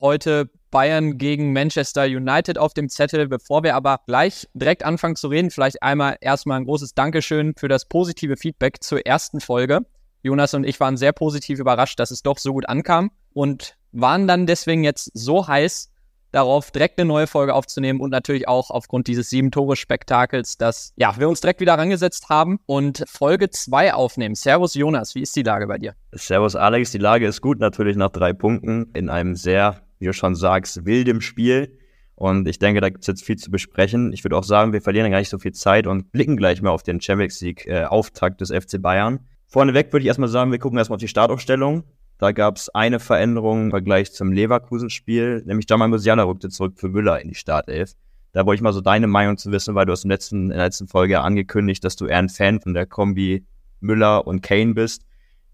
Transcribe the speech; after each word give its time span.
Heute 0.00 0.50
Bayern 0.70 1.16
gegen 1.16 1.54
Manchester 1.54 2.04
United 2.04 2.58
auf 2.58 2.74
dem 2.74 2.90
Zettel. 2.90 3.28
Bevor 3.28 3.62
wir 3.62 3.74
aber 3.74 4.00
gleich 4.06 4.46
direkt 4.52 4.84
anfangen 4.84 5.16
zu 5.16 5.28
reden, 5.28 5.50
vielleicht 5.50 5.82
einmal 5.82 6.16
erstmal 6.20 6.60
ein 6.60 6.66
großes 6.66 6.94
Dankeschön 6.94 7.54
für 7.56 7.68
das 7.68 7.86
positive 7.86 8.36
Feedback 8.36 8.82
zur 8.82 9.06
ersten 9.06 9.40
Folge. 9.40 9.86
Jonas 10.22 10.52
und 10.52 10.64
ich 10.64 10.80
waren 10.80 10.98
sehr 10.98 11.12
positiv 11.12 11.60
überrascht, 11.60 11.98
dass 11.98 12.10
es 12.10 12.22
doch 12.22 12.36
so 12.36 12.52
gut 12.52 12.68
ankam 12.68 13.10
und 13.32 13.76
waren 13.92 14.28
dann 14.28 14.46
deswegen 14.46 14.84
jetzt 14.84 15.10
so 15.14 15.48
heiß 15.48 15.90
darauf, 16.32 16.70
direkt 16.70 16.98
eine 16.98 17.08
neue 17.08 17.26
Folge 17.26 17.54
aufzunehmen 17.54 18.00
und 18.00 18.10
natürlich 18.10 18.46
auch 18.46 18.70
aufgrund 18.70 19.06
dieses 19.06 19.30
sieben-Tore-Spektakels, 19.30 20.58
dass 20.58 20.92
ja, 20.96 21.18
wir 21.18 21.28
uns 21.28 21.40
direkt 21.40 21.60
wieder 21.60 21.78
rangesetzt 21.78 22.28
haben 22.28 22.58
und 22.66 23.04
Folge 23.08 23.48
2 23.48 23.94
aufnehmen. 23.94 24.34
Servus 24.34 24.74
Jonas, 24.74 25.14
wie 25.14 25.22
ist 25.22 25.34
die 25.36 25.42
Lage 25.42 25.66
bei 25.66 25.78
dir? 25.78 25.94
Servus 26.12 26.54
Alex, 26.54 26.90
die 26.90 26.98
Lage 26.98 27.26
ist 27.26 27.40
gut, 27.40 27.58
natürlich 27.58 27.96
nach 27.96 28.10
drei 28.10 28.34
Punkten 28.34 28.90
in 28.92 29.08
einem 29.08 29.34
sehr 29.34 29.85
wie 29.98 30.06
du 30.06 30.12
schon 30.12 30.34
sagst, 30.34 30.84
wildem 30.84 31.20
Spiel. 31.20 31.78
Und 32.14 32.48
ich 32.48 32.58
denke, 32.58 32.80
da 32.80 32.88
gibt 32.88 33.02
es 33.02 33.06
jetzt 33.08 33.24
viel 33.24 33.36
zu 33.36 33.50
besprechen. 33.50 34.12
Ich 34.12 34.24
würde 34.24 34.36
auch 34.36 34.44
sagen, 34.44 34.72
wir 34.72 34.80
verlieren 34.80 35.10
gar 35.10 35.18
nicht 35.18 35.28
so 35.28 35.38
viel 35.38 35.52
Zeit 35.52 35.86
und 35.86 36.12
blicken 36.12 36.36
gleich 36.36 36.62
mal 36.62 36.70
auf 36.70 36.82
den 36.82 37.00
Champions 37.00 37.40
League-Auftakt 37.42 38.40
äh, 38.40 38.44
des 38.44 38.50
FC 38.50 38.80
Bayern. 38.80 39.20
Vorneweg 39.46 39.92
würde 39.92 40.02
ich 40.02 40.08
erstmal 40.08 40.28
sagen, 40.28 40.50
wir 40.50 40.58
gucken 40.58 40.78
erstmal 40.78 40.96
auf 40.96 41.00
die 41.00 41.08
Startaufstellung. 41.08 41.84
Da 42.18 42.32
gab 42.32 42.56
es 42.56 42.70
eine 42.70 42.98
Veränderung 42.98 43.64
im 43.64 43.70
Vergleich 43.70 44.12
zum 44.12 44.32
Leverkusen-Spiel, 44.32 45.42
nämlich 45.44 45.66
Jamal 45.68 45.88
Musiala 45.88 46.22
rückte 46.22 46.48
zurück 46.48 46.74
für 46.76 46.88
Müller 46.88 47.20
in 47.20 47.28
die 47.28 47.34
Startelf. 47.34 47.92
Da 48.32 48.46
wollte 48.46 48.56
ich 48.56 48.62
mal 48.62 48.72
so 48.72 48.80
deine 48.80 49.06
Meinung 49.06 49.36
zu 49.36 49.52
wissen, 49.52 49.74
weil 49.74 49.86
du 49.86 49.92
hast 49.92 50.04
im 50.04 50.10
letzten, 50.10 50.44
in 50.44 50.56
der 50.56 50.66
letzten 50.66 50.88
Folge 50.88 51.20
angekündigt, 51.20 51.84
dass 51.84 51.96
du 51.96 52.06
eher 52.06 52.18
ein 52.18 52.28
Fan 52.30 52.60
von 52.60 52.72
der 52.72 52.86
Kombi 52.86 53.46
Müller 53.80 54.26
und 54.26 54.42
Kane 54.42 54.74
bist. 54.74 55.04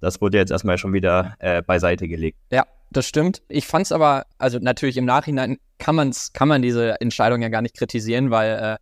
Das 0.02 0.20
wurde 0.20 0.36
jetzt 0.36 0.50
erstmal 0.50 0.78
schon 0.78 0.92
wieder 0.92 1.36
äh, 1.38 1.62
beiseite 1.62 2.08
gelegt. 2.08 2.36
Ja, 2.50 2.66
das 2.90 3.06
stimmt. 3.06 3.42
Ich 3.48 3.66
fand 3.66 3.86
es 3.86 3.92
aber, 3.92 4.26
also 4.36 4.58
natürlich 4.60 4.96
im 4.96 5.04
Nachhinein 5.04 5.58
kann, 5.78 5.94
man's, 5.94 6.32
kann 6.32 6.48
man 6.48 6.60
diese 6.60 7.00
Entscheidung 7.00 7.40
ja 7.40 7.48
gar 7.48 7.62
nicht 7.62 7.76
kritisieren, 7.76 8.30
weil 8.30 8.50
äh, 8.50 8.76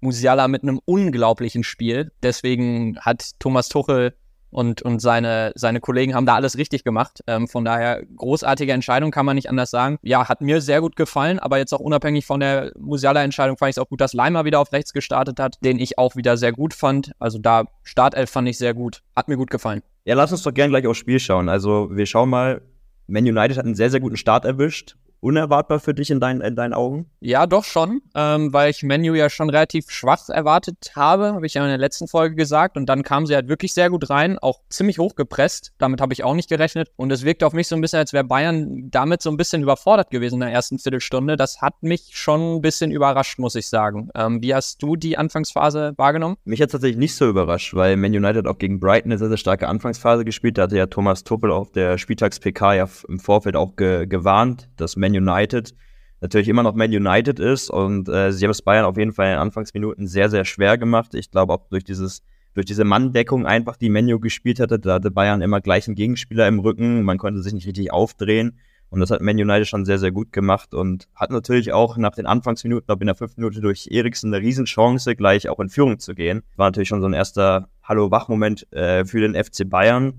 Musiala 0.00 0.46
mit 0.46 0.62
einem 0.62 0.78
unglaublichen 0.84 1.64
Spiel. 1.64 2.12
Deswegen 2.22 2.98
hat 3.00 3.30
Thomas 3.38 3.70
Tuchel 3.70 4.14
und, 4.50 4.82
und 4.82 5.00
seine, 5.00 5.52
seine 5.54 5.80
Kollegen 5.80 6.14
haben 6.14 6.26
da 6.26 6.34
alles 6.34 6.58
richtig 6.58 6.84
gemacht. 6.84 7.20
Ähm, 7.26 7.48
von 7.48 7.64
daher, 7.64 8.02
großartige 8.16 8.72
Entscheidung, 8.72 9.10
kann 9.10 9.26
man 9.26 9.36
nicht 9.36 9.48
anders 9.48 9.70
sagen. 9.70 9.98
Ja, 10.02 10.28
hat 10.28 10.42
mir 10.42 10.60
sehr 10.60 10.82
gut 10.82 10.96
gefallen, 10.96 11.38
aber 11.38 11.56
jetzt 11.56 11.72
auch 11.72 11.80
unabhängig 11.80 12.26
von 12.26 12.40
der 12.40 12.72
Musiala-Entscheidung 12.78 13.56
fand 13.56 13.70
ich 13.70 13.76
es 13.76 13.78
auch 13.78 13.88
gut, 13.88 14.00
dass 14.00 14.12
Leimer 14.12 14.44
wieder 14.44 14.60
auf 14.60 14.72
rechts 14.72 14.92
gestartet 14.92 15.40
hat, 15.40 15.56
den 15.64 15.78
ich 15.78 15.98
auch 15.98 16.14
wieder 16.14 16.36
sehr 16.36 16.52
gut 16.52 16.74
fand. 16.74 17.12
Also 17.18 17.38
da, 17.38 17.64
Startelf 17.82 18.30
fand 18.30 18.48
ich 18.48 18.58
sehr 18.58 18.74
gut. 18.74 19.02
Hat 19.16 19.28
mir 19.28 19.36
gut 19.36 19.50
gefallen. 19.50 19.82
Ja, 20.08 20.14
lass 20.14 20.32
uns 20.32 20.42
doch 20.42 20.54
gerne 20.54 20.70
gleich 20.70 20.86
aufs 20.86 21.00
Spiel 21.00 21.20
schauen. 21.20 21.50
Also 21.50 21.90
wir 21.92 22.06
schauen 22.06 22.30
mal, 22.30 22.62
Man 23.08 23.24
United 23.24 23.58
hat 23.58 23.66
einen 23.66 23.74
sehr, 23.74 23.90
sehr 23.90 24.00
guten 24.00 24.16
Start 24.16 24.46
erwischt 24.46 24.96
unerwartbar 25.20 25.80
für 25.80 25.94
dich 25.94 26.10
in, 26.10 26.20
dein, 26.20 26.40
in 26.40 26.56
deinen 26.56 26.74
Augen? 26.74 27.06
Ja, 27.20 27.46
doch 27.46 27.64
schon, 27.64 28.00
ähm, 28.14 28.52
weil 28.52 28.70
ich 28.70 28.82
Menu 28.82 29.14
ja 29.14 29.30
schon 29.30 29.50
relativ 29.50 29.90
schwach 29.90 30.28
erwartet 30.28 30.92
habe, 30.94 31.34
habe 31.34 31.46
ich 31.46 31.54
ja 31.54 31.62
in 31.62 31.68
der 31.68 31.78
letzten 31.78 32.08
Folge 32.08 32.36
gesagt. 32.36 32.76
Und 32.76 32.86
dann 32.86 33.02
kam 33.02 33.26
sie 33.26 33.34
halt 33.34 33.48
wirklich 33.48 33.72
sehr 33.72 33.90
gut 33.90 34.10
rein, 34.10 34.38
auch 34.38 34.60
ziemlich 34.68 34.98
hoch 34.98 35.14
gepresst. 35.14 35.72
Damit 35.78 36.00
habe 36.00 36.12
ich 36.12 36.24
auch 36.24 36.34
nicht 36.34 36.48
gerechnet. 36.48 36.90
Und 36.96 37.10
es 37.10 37.24
wirkte 37.24 37.46
auf 37.46 37.52
mich 37.52 37.68
so 37.68 37.74
ein 37.74 37.80
bisschen, 37.80 37.98
als 37.98 38.12
wäre 38.12 38.24
Bayern 38.24 38.90
damit 38.90 39.22
so 39.22 39.30
ein 39.30 39.36
bisschen 39.36 39.62
überfordert 39.62 40.10
gewesen 40.10 40.36
in 40.36 40.40
der 40.40 40.52
ersten 40.52 40.78
Viertelstunde. 40.78 41.36
Das 41.36 41.60
hat 41.60 41.82
mich 41.82 42.10
schon 42.12 42.56
ein 42.56 42.60
bisschen 42.60 42.90
überrascht, 42.90 43.38
muss 43.38 43.54
ich 43.54 43.68
sagen. 43.68 44.10
Ähm, 44.14 44.42
wie 44.42 44.54
hast 44.54 44.82
du 44.82 44.96
die 44.96 45.18
Anfangsphase 45.18 45.94
wahrgenommen? 45.96 46.36
Mich 46.44 46.62
hat 46.62 46.70
tatsächlich 46.70 46.98
nicht 46.98 47.16
so 47.16 47.28
überrascht, 47.28 47.74
weil 47.74 47.96
Man 47.96 48.12
United 48.12 48.46
auch 48.46 48.58
gegen 48.58 48.80
Brighton 48.80 49.10
eine 49.10 49.18
sehr, 49.18 49.28
sehr 49.28 49.36
starke 49.36 49.68
Anfangsphase 49.68 50.24
gespielt. 50.24 50.58
Da 50.58 50.62
hatte 50.62 50.76
ja 50.76 50.86
Thomas 50.86 51.24
Tuppel 51.24 51.50
auf 51.50 51.72
der 51.72 51.98
Spieltags-PK 51.98 52.74
ja 52.74 52.88
im 53.08 53.18
Vorfeld 53.18 53.56
auch 53.56 53.76
ge 53.76 54.06
gewarnt, 54.06 54.68
dass 54.76 54.96
Man 54.96 55.07
United 55.14 55.74
natürlich 56.20 56.48
immer 56.48 56.62
noch 56.62 56.74
Man 56.74 56.90
United 56.90 57.38
ist 57.38 57.70
und 57.70 58.08
äh, 58.08 58.32
sie 58.32 58.44
haben 58.44 58.50
es 58.50 58.62
Bayern 58.62 58.84
auf 58.84 58.96
jeden 58.96 59.12
Fall 59.12 59.32
in 59.32 59.38
Anfangsminuten 59.38 60.06
sehr, 60.06 60.28
sehr 60.30 60.44
schwer 60.44 60.78
gemacht. 60.78 61.14
Ich 61.14 61.30
glaube 61.30 61.52
auch 61.52 61.68
durch 61.68 61.84
dieses 61.84 62.22
durch 62.54 62.66
diese 62.66 62.82
Manndeckung 62.82 63.46
einfach, 63.46 63.76
die 63.76 63.88
Menu 63.88 64.18
gespielt 64.18 64.58
hatte, 64.58 64.80
da 64.80 64.94
hatte 64.94 65.12
Bayern 65.12 65.42
immer 65.42 65.60
gleich 65.60 65.86
einen 65.86 65.94
Gegenspieler 65.94 66.48
im 66.48 66.58
Rücken, 66.58 67.02
man 67.02 67.16
konnte 67.16 67.40
sich 67.40 67.52
nicht 67.52 67.68
richtig 67.68 67.92
aufdrehen 67.92 68.58
und 68.90 68.98
das 68.98 69.12
hat 69.12 69.20
Man 69.20 69.36
United 69.36 69.68
schon 69.68 69.84
sehr, 69.84 69.98
sehr 69.98 70.10
gut 70.10 70.32
gemacht 70.32 70.74
und 70.74 71.06
hat 71.14 71.30
natürlich 71.30 71.72
auch 71.72 71.96
nach 71.98 72.16
den 72.16 72.26
Anfangsminuten, 72.26 72.86
glaube 72.86 73.02
in 73.02 73.06
der 73.06 73.14
fünften 73.14 73.42
Minute 73.42 73.60
durch 73.60 73.86
Eriksen 73.92 74.34
eine 74.34 74.42
Riesenchance, 74.42 75.14
gleich 75.14 75.48
auch 75.48 75.60
in 75.60 75.68
Führung 75.68 76.00
zu 76.00 76.16
gehen. 76.16 76.42
War 76.56 76.66
natürlich 76.66 76.88
schon 76.88 77.00
so 77.00 77.06
ein 77.06 77.12
erster 77.12 77.68
Hallo-Wach-Moment 77.84 78.72
äh, 78.72 79.04
für 79.04 79.20
den 79.20 79.34
FC 79.34 79.68
Bayern 79.68 80.14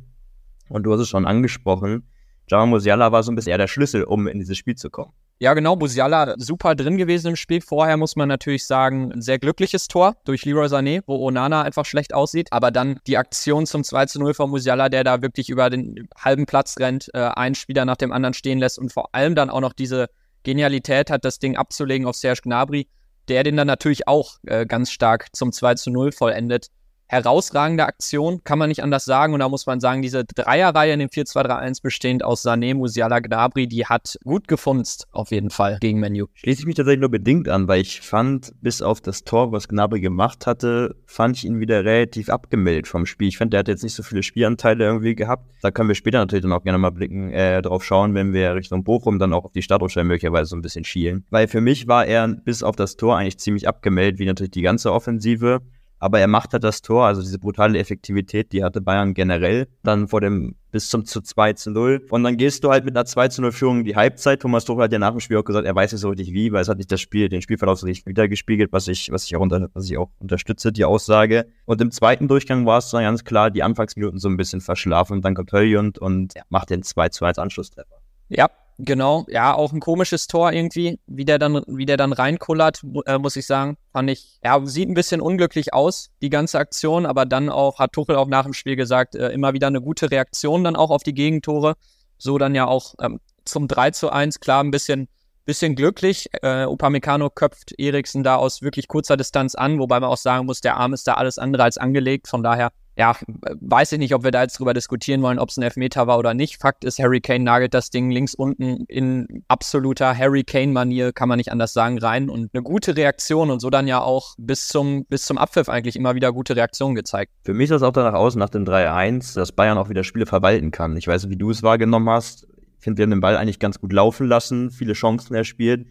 und 0.69 0.83
du 0.83 0.93
hast 0.93 1.01
es 1.01 1.09
schon 1.09 1.25
angesprochen, 1.25 2.03
Jamal 2.49 2.67
Musiala 2.67 3.11
war 3.11 3.21
so 3.23 3.31
ein 3.31 3.35
bisschen 3.35 3.51
eher 3.51 3.57
der 3.57 3.67
Schlüssel, 3.67 4.03
um 4.03 4.27
in 4.27 4.39
dieses 4.39 4.57
Spiel 4.57 4.75
zu 4.75 4.89
kommen. 4.89 5.13
Ja, 5.41 5.53
genau. 5.53 5.75
Musiala 5.75 6.35
super 6.37 6.75
drin 6.75 6.97
gewesen 6.97 7.27
im 7.29 7.35
Spiel. 7.35 7.61
Vorher 7.61 7.95
muss 7.95 8.15
man 8.15 8.27
natürlich 8.27 8.65
sagen, 8.65 9.13
ein 9.13 9.21
sehr 9.21 9.39
glückliches 9.39 9.87
Tor 9.87 10.17
durch 10.25 10.43
Leroy 10.43 10.65
Sané, 10.65 11.01
wo 11.05 11.15
Onana 11.25 11.61
einfach 11.61 11.85
schlecht 11.85 12.13
aussieht. 12.13 12.51
Aber 12.51 12.71
dann 12.71 12.99
die 13.07 13.17
Aktion 13.17 13.65
zum 13.65 13.83
2 13.83 14.07
zu 14.07 14.19
0 14.19 14.33
von 14.33 14.49
Musiala, 14.49 14.89
der 14.89 15.03
da 15.03 15.21
wirklich 15.21 15.49
über 15.49 15.69
den 15.69 16.09
halben 16.17 16.45
Platz 16.45 16.75
rennt, 16.79 17.09
äh, 17.13 17.19
einen 17.19 17.55
Spieler 17.55 17.85
nach 17.85 17.97
dem 17.97 18.11
anderen 18.11 18.33
stehen 18.33 18.59
lässt 18.59 18.79
und 18.79 18.91
vor 18.91 19.13
allem 19.13 19.35
dann 19.35 19.49
auch 19.49 19.61
noch 19.61 19.73
diese 19.73 20.07
Genialität 20.43 21.09
hat, 21.09 21.23
das 21.23 21.39
Ding 21.39 21.55
abzulegen 21.55 22.07
auf 22.07 22.15
Serge 22.15 22.41
Gnabry, 22.43 22.89
der 23.27 23.43
den 23.43 23.55
dann 23.55 23.67
natürlich 23.67 24.07
auch 24.07 24.37
äh, 24.45 24.65
ganz 24.65 24.91
stark 24.91 25.27
zum 25.33 25.51
2 25.51 25.75
zu 25.75 25.91
0 25.91 26.11
vollendet 26.11 26.67
herausragende 27.09 27.85
Aktion, 27.85 28.43
kann 28.43 28.59
man 28.59 28.69
nicht 28.69 28.83
anders 28.83 29.03
sagen. 29.03 29.33
Und 29.33 29.39
da 29.39 29.49
muss 29.49 29.65
man 29.65 29.79
sagen, 29.79 30.01
diese 30.01 30.23
Dreierreihe 30.23 30.93
in 30.93 30.99
dem 30.99 31.09
4-2-3-1 31.09 31.81
bestehend 31.81 32.23
aus 32.23 32.45
Sané, 32.45 32.75
Musiala, 32.75 33.19
Gnabry, 33.19 33.67
die 33.67 33.85
hat 33.85 34.17
gut 34.23 34.47
gefunzt, 34.47 35.07
auf 35.11 35.31
jeden 35.31 35.49
Fall, 35.49 35.79
gegen 35.81 35.99
Menu. 35.99 36.27
Schließe 36.35 36.61
ich 36.61 36.65
mich 36.67 36.75
tatsächlich 36.75 37.01
nur 37.01 37.09
bedingt 37.09 37.49
an, 37.49 37.67
weil 37.67 37.81
ich 37.81 38.01
fand, 38.01 38.53
bis 38.61 38.83
auf 38.83 39.01
das 39.01 39.23
Tor, 39.23 39.51
was 39.51 39.67
Gnabry 39.67 40.01
gemacht 40.01 40.45
hatte, 40.45 40.95
fand 41.05 41.37
ich 41.37 41.45
ihn 41.45 41.59
wieder 41.59 41.83
relativ 41.83 42.29
abgemeldet 42.29 42.87
vom 42.87 43.07
Spiel. 43.07 43.27
Ich 43.27 43.37
fand, 43.37 43.53
der 43.53 43.61
hat 43.61 43.67
jetzt 43.67 43.83
nicht 43.83 43.95
so 43.95 44.03
viele 44.03 44.21
Spielanteile 44.21 44.85
irgendwie 44.85 45.15
gehabt. 45.15 45.49
Da 45.63 45.71
können 45.71 45.89
wir 45.89 45.95
später 45.95 46.19
natürlich 46.19 46.43
dann 46.43 46.53
auch 46.53 46.63
gerne 46.63 46.77
mal 46.77 46.91
blicken, 46.91 47.31
äh, 47.31 47.61
drauf 47.63 47.83
schauen, 47.83 48.13
wenn 48.13 48.33
wir 48.33 48.53
Richtung 48.53 48.83
Bochum 48.83 49.17
dann 49.17 49.33
auch 49.33 49.45
auf 49.45 49.51
die 49.51 49.63
Startaufstellung 49.63 50.07
möglicherweise 50.07 50.51
so 50.51 50.55
ein 50.55 50.61
bisschen 50.61 50.85
schielen. 50.85 51.25
Weil 51.31 51.47
für 51.47 51.59
mich 51.59 51.87
war 51.87 52.05
er 52.05 52.27
bis 52.27 52.61
auf 52.61 52.75
das 52.75 52.97
Tor 52.97 53.17
eigentlich 53.17 53.39
ziemlich 53.39 53.67
abgemeldet, 53.67 54.19
wie 54.19 54.25
natürlich 54.25 54.51
die 54.51 54.61
ganze 54.61 54.93
Offensive 54.93 55.61
aber 55.99 56.19
er 56.19 56.27
macht 56.27 56.53
halt 56.53 56.63
das 56.63 56.81
Tor, 56.81 57.05
also 57.05 57.21
diese 57.21 57.39
brutale 57.39 57.77
Effektivität, 57.77 58.51
die 58.51 58.63
hatte 58.63 58.81
Bayern 58.81 59.13
generell, 59.13 59.67
dann 59.83 60.07
vor 60.07 60.21
dem 60.21 60.55
bis 60.71 60.89
zum 60.89 61.05
zu 61.05 61.21
2 61.21 61.53
zu 61.53 61.71
0. 61.71 62.05
Und 62.09 62.23
dann 62.23 62.37
gehst 62.37 62.63
du 62.63 62.69
halt 62.69 62.85
mit 62.85 62.95
einer 62.95 63.05
2 63.05 63.29
zu 63.29 63.41
0 63.41 63.51
Führung 63.51 63.79
in 63.79 63.85
die 63.85 63.95
Halbzeit. 63.95 64.41
Thomas 64.41 64.65
Tuchel 64.65 64.83
hat 64.83 64.93
ja 64.93 64.99
nach 64.99 65.11
dem 65.11 65.19
Spiel 65.19 65.37
auch 65.37 65.43
gesagt, 65.43 65.65
er 65.65 65.75
weiß 65.75 65.91
nicht 65.91 66.01
so 66.01 66.09
richtig 66.09 66.31
wie, 66.31 66.51
weil 66.51 66.61
es 66.61 66.69
hat 66.69 66.77
nicht 66.77 66.91
das 66.91 67.01
Spiel, 67.01 67.27
den 67.27 67.41
Spielverlauf 67.41 67.79
so 67.79 67.87
richtig 67.87 68.05
wiedergespiegelt, 68.05 68.71
was 68.71 68.87
ich, 68.87 69.11
was 69.11 69.25
ich 69.25 69.35
auch 69.35 69.41
unter, 69.41 69.69
was 69.73 69.89
ich 69.89 69.97
auch 69.97 70.09
unterstütze, 70.19 70.71
die 70.71 70.85
Aussage. 70.85 71.47
Und 71.65 71.81
im 71.81 71.91
zweiten 71.91 72.27
Durchgang 72.27 72.65
war 72.65 72.77
es 72.77 72.89
dann 72.91 73.03
ganz 73.03 73.23
klar, 73.23 73.51
die 73.51 73.63
Anfangsminuten 73.63 74.19
so 74.19 74.29
ein 74.29 74.37
bisschen 74.37 74.61
verschlafen 74.61 75.13
und 75.13 75.25
dann 75.25 75.35
kommt 75.35 75.51
Höljund 75.51 75.97
und 75.97 76.35
ja, 76.35 76.43
macht 76.49 76.69
den 76.69 76.83
2 76.83 77.09
zu 77.09 77.25
1 77.25 77.39
Anschlusstreffer. 77.39 77.95
Ja, 78.29 78.47
Genau, 78.81 79.25
ja, 79.27 79.53
auch 79.53 79.73
ein 79.73 79.81
komisches 79.81 80.27
Tor 80.27 80.53
irgendwie, 80.53 80.99
wie 81.05 81.25
der 81.25 81.37
dann, 81.37 81.61
wie 81.67 81.85
der 81.85 81.97
dann 81.97 82.13
reinkullert, 82.13 82.81
äh, 83.07 83.17
muss 83.17 83.35
ich 83.35 83.45
sagen. 83.45 83.75
Fand 83.91 84.09
ich, 84.09 84.39
ja, 84.41 84.65
sieht 84.65 84.87
ein 84.87 84.93
bisschen 84.93 85.19
unglücklich 85.19 85.73
aus, 85.73 86.11
die 86.21 86.29
ganze 86.29 86.59
Aktion, 86.59 87.05
aber 87.05 87.25
dann 87.25 87.49
auch, 87.49 87.77
hat 87.79 87.91
Tuchel 87.91 88.15
auch 88.15 88.29
nach 88.29 88.45
dem 88.45 88.53
Spiel 88.53 88.77
gesagt, 88.77 89.15
äh, 89.15 89.31
immer 89.31 89.51
wieder 89.51 89.67
eine 89.67 89.81
gute 89.81 90.09
Reaktion 90.11 90.63
dann 90.63 90.77
auch 90.77 90.91
auf 90.91 91.03
die 91.03 91.13
Gegentore. 91.13 91.75
So 92.17 92.37
dann 92.37 92.55
ja 92.55 92.67
auch 92.67 92.95
ähm, 93.01 93.19
zum 93.43 93.67
3 93.67 93.91
zu 93.91 94.11
1, 94.11 94.39
klar, 94.39 94.63
ein 94.63 94.71
bisschen, 94.71 95.09
bisschen 95.43 95.75
glücklich. 95.75 96.29
Äh, 96.41 96.63
Upamecano 96.63 97.29
köpft 97.29 97.77
Eriksen 97.77 98.23
da 98.23 98.37
aus 98.37 98.61
wirklich 98.61 98.87
kurzer 98.87 99.17
Distanz 99.17 99.55
an, 99.55 99.79
wobei 99.79 99.99
man 99.99 100.09
auch 100.09 100.17
sagen 100.17 100.45
muss, 100.45 100.61
der 100.61 100.77
Arm 100.77 100.93
ist 100.93 101.05
da 101.05 101.15
alles 101.15 101.37
andere 101.37 101.63
als 101.63 101.77
angelegt, 101.77 102.29
von 102.29 102.43
daher 102.43 102.71
ja, 102.99 103.15
weiß 103.61 103.93
ich 103.93 103.99
nicht, 103.99 104.13
ob 104.13 104.25
wir 104.25 104.31
da 104.31 104.41
jetzt 104.41 104.59
drüber 104.59 104.73
diskutieren 104.73 105.21
wollen, 105.21 105.39
ob 105.39 105.47
es 105.47 105.55
ein 105.55 105.63
Elfmeter 105.63 106.05
war 106.05 106.19
oder 106.19 106.33
nicht. 106.33 106.57
Fakt 106.57 106.83
ist, 106.83 106.99
Harry 106.99 107.21
Kane 107.21 107.45
nagelt 107.45 107.73
das 107.73 107.91
Ding 107.91 108.11
links 108.11 108.35
unten 108.35 108.83
in 108.89 109.45
absoluter 109.47 110.17
Harry 110.17 110.43
Kane-Manier, 110.43 111.13
kann 111.13 111.29
man 111.29 111.37
nicht 111.37 111.49
anders 111.49 111.71
sagen, 111.71 111.97
rein. 111.97 112.29
Und 112.29 112.49
eine 112.53 112.61
gute 112.61 112.97
Reaktion 112.97 113.51
und 113.51 113.61
so 113.61 113.69
dann 113.69 113.87
ja 113.87 114.01
auch 114.01 114.35
bis 114.37 114.67
zum, 114.67 115.05
bis 115.05 115.23
zum 115.23 115.37
Abpfiff 115.37 115.69
eigentlich 115.69 115.95
immer 115.95 116.13
wieder 116.13 116.33
gute 116.33 116.57
Reaktionen 116.57 116.93
gezeigt. 116.93 117.31
Für 117.45 117.53
mich 117.53 117.69
sah 117.69 117.77
es 117.77 117.83
auch 117.83 117.93
danach 117.93 118.15
aus, 118.15 118.35
nach 118.35 118.49
dem 118.49 118.65
3-1, 118.65 119.33
dass 119.33 119.53
Bayern 119.53 119.77
auch 119.77 119.87
wieder 119.87 120.03
Spiele 120.03 120.25
verwalten 120.25 120.71
kann. 120.71 120.97
Ich 120.97 121.07
weiß 121.07 121.23
nicht, 121.23 121.31
wie 121.31 121.37
du 121.37 121.51
es 121.51 121.63
wahrgenommen 121.63 122.09
hast. 122.09 122.49
Ich 122.79 122.83
finde, 122.83 122.97
wir 122.97 123.03
haben 123.03 123.11
den 123.11 123.21
Ball 123.21 123.37
eigentlich 123.37 123.59
ganz 123.59 123.79
gut 123.79 123.93
laufen 123.93 124.27
lassen, 124.27 124.71
viele 124.71 124.91
Chancen 124.91 125.35
erspielt. 125.35 125.87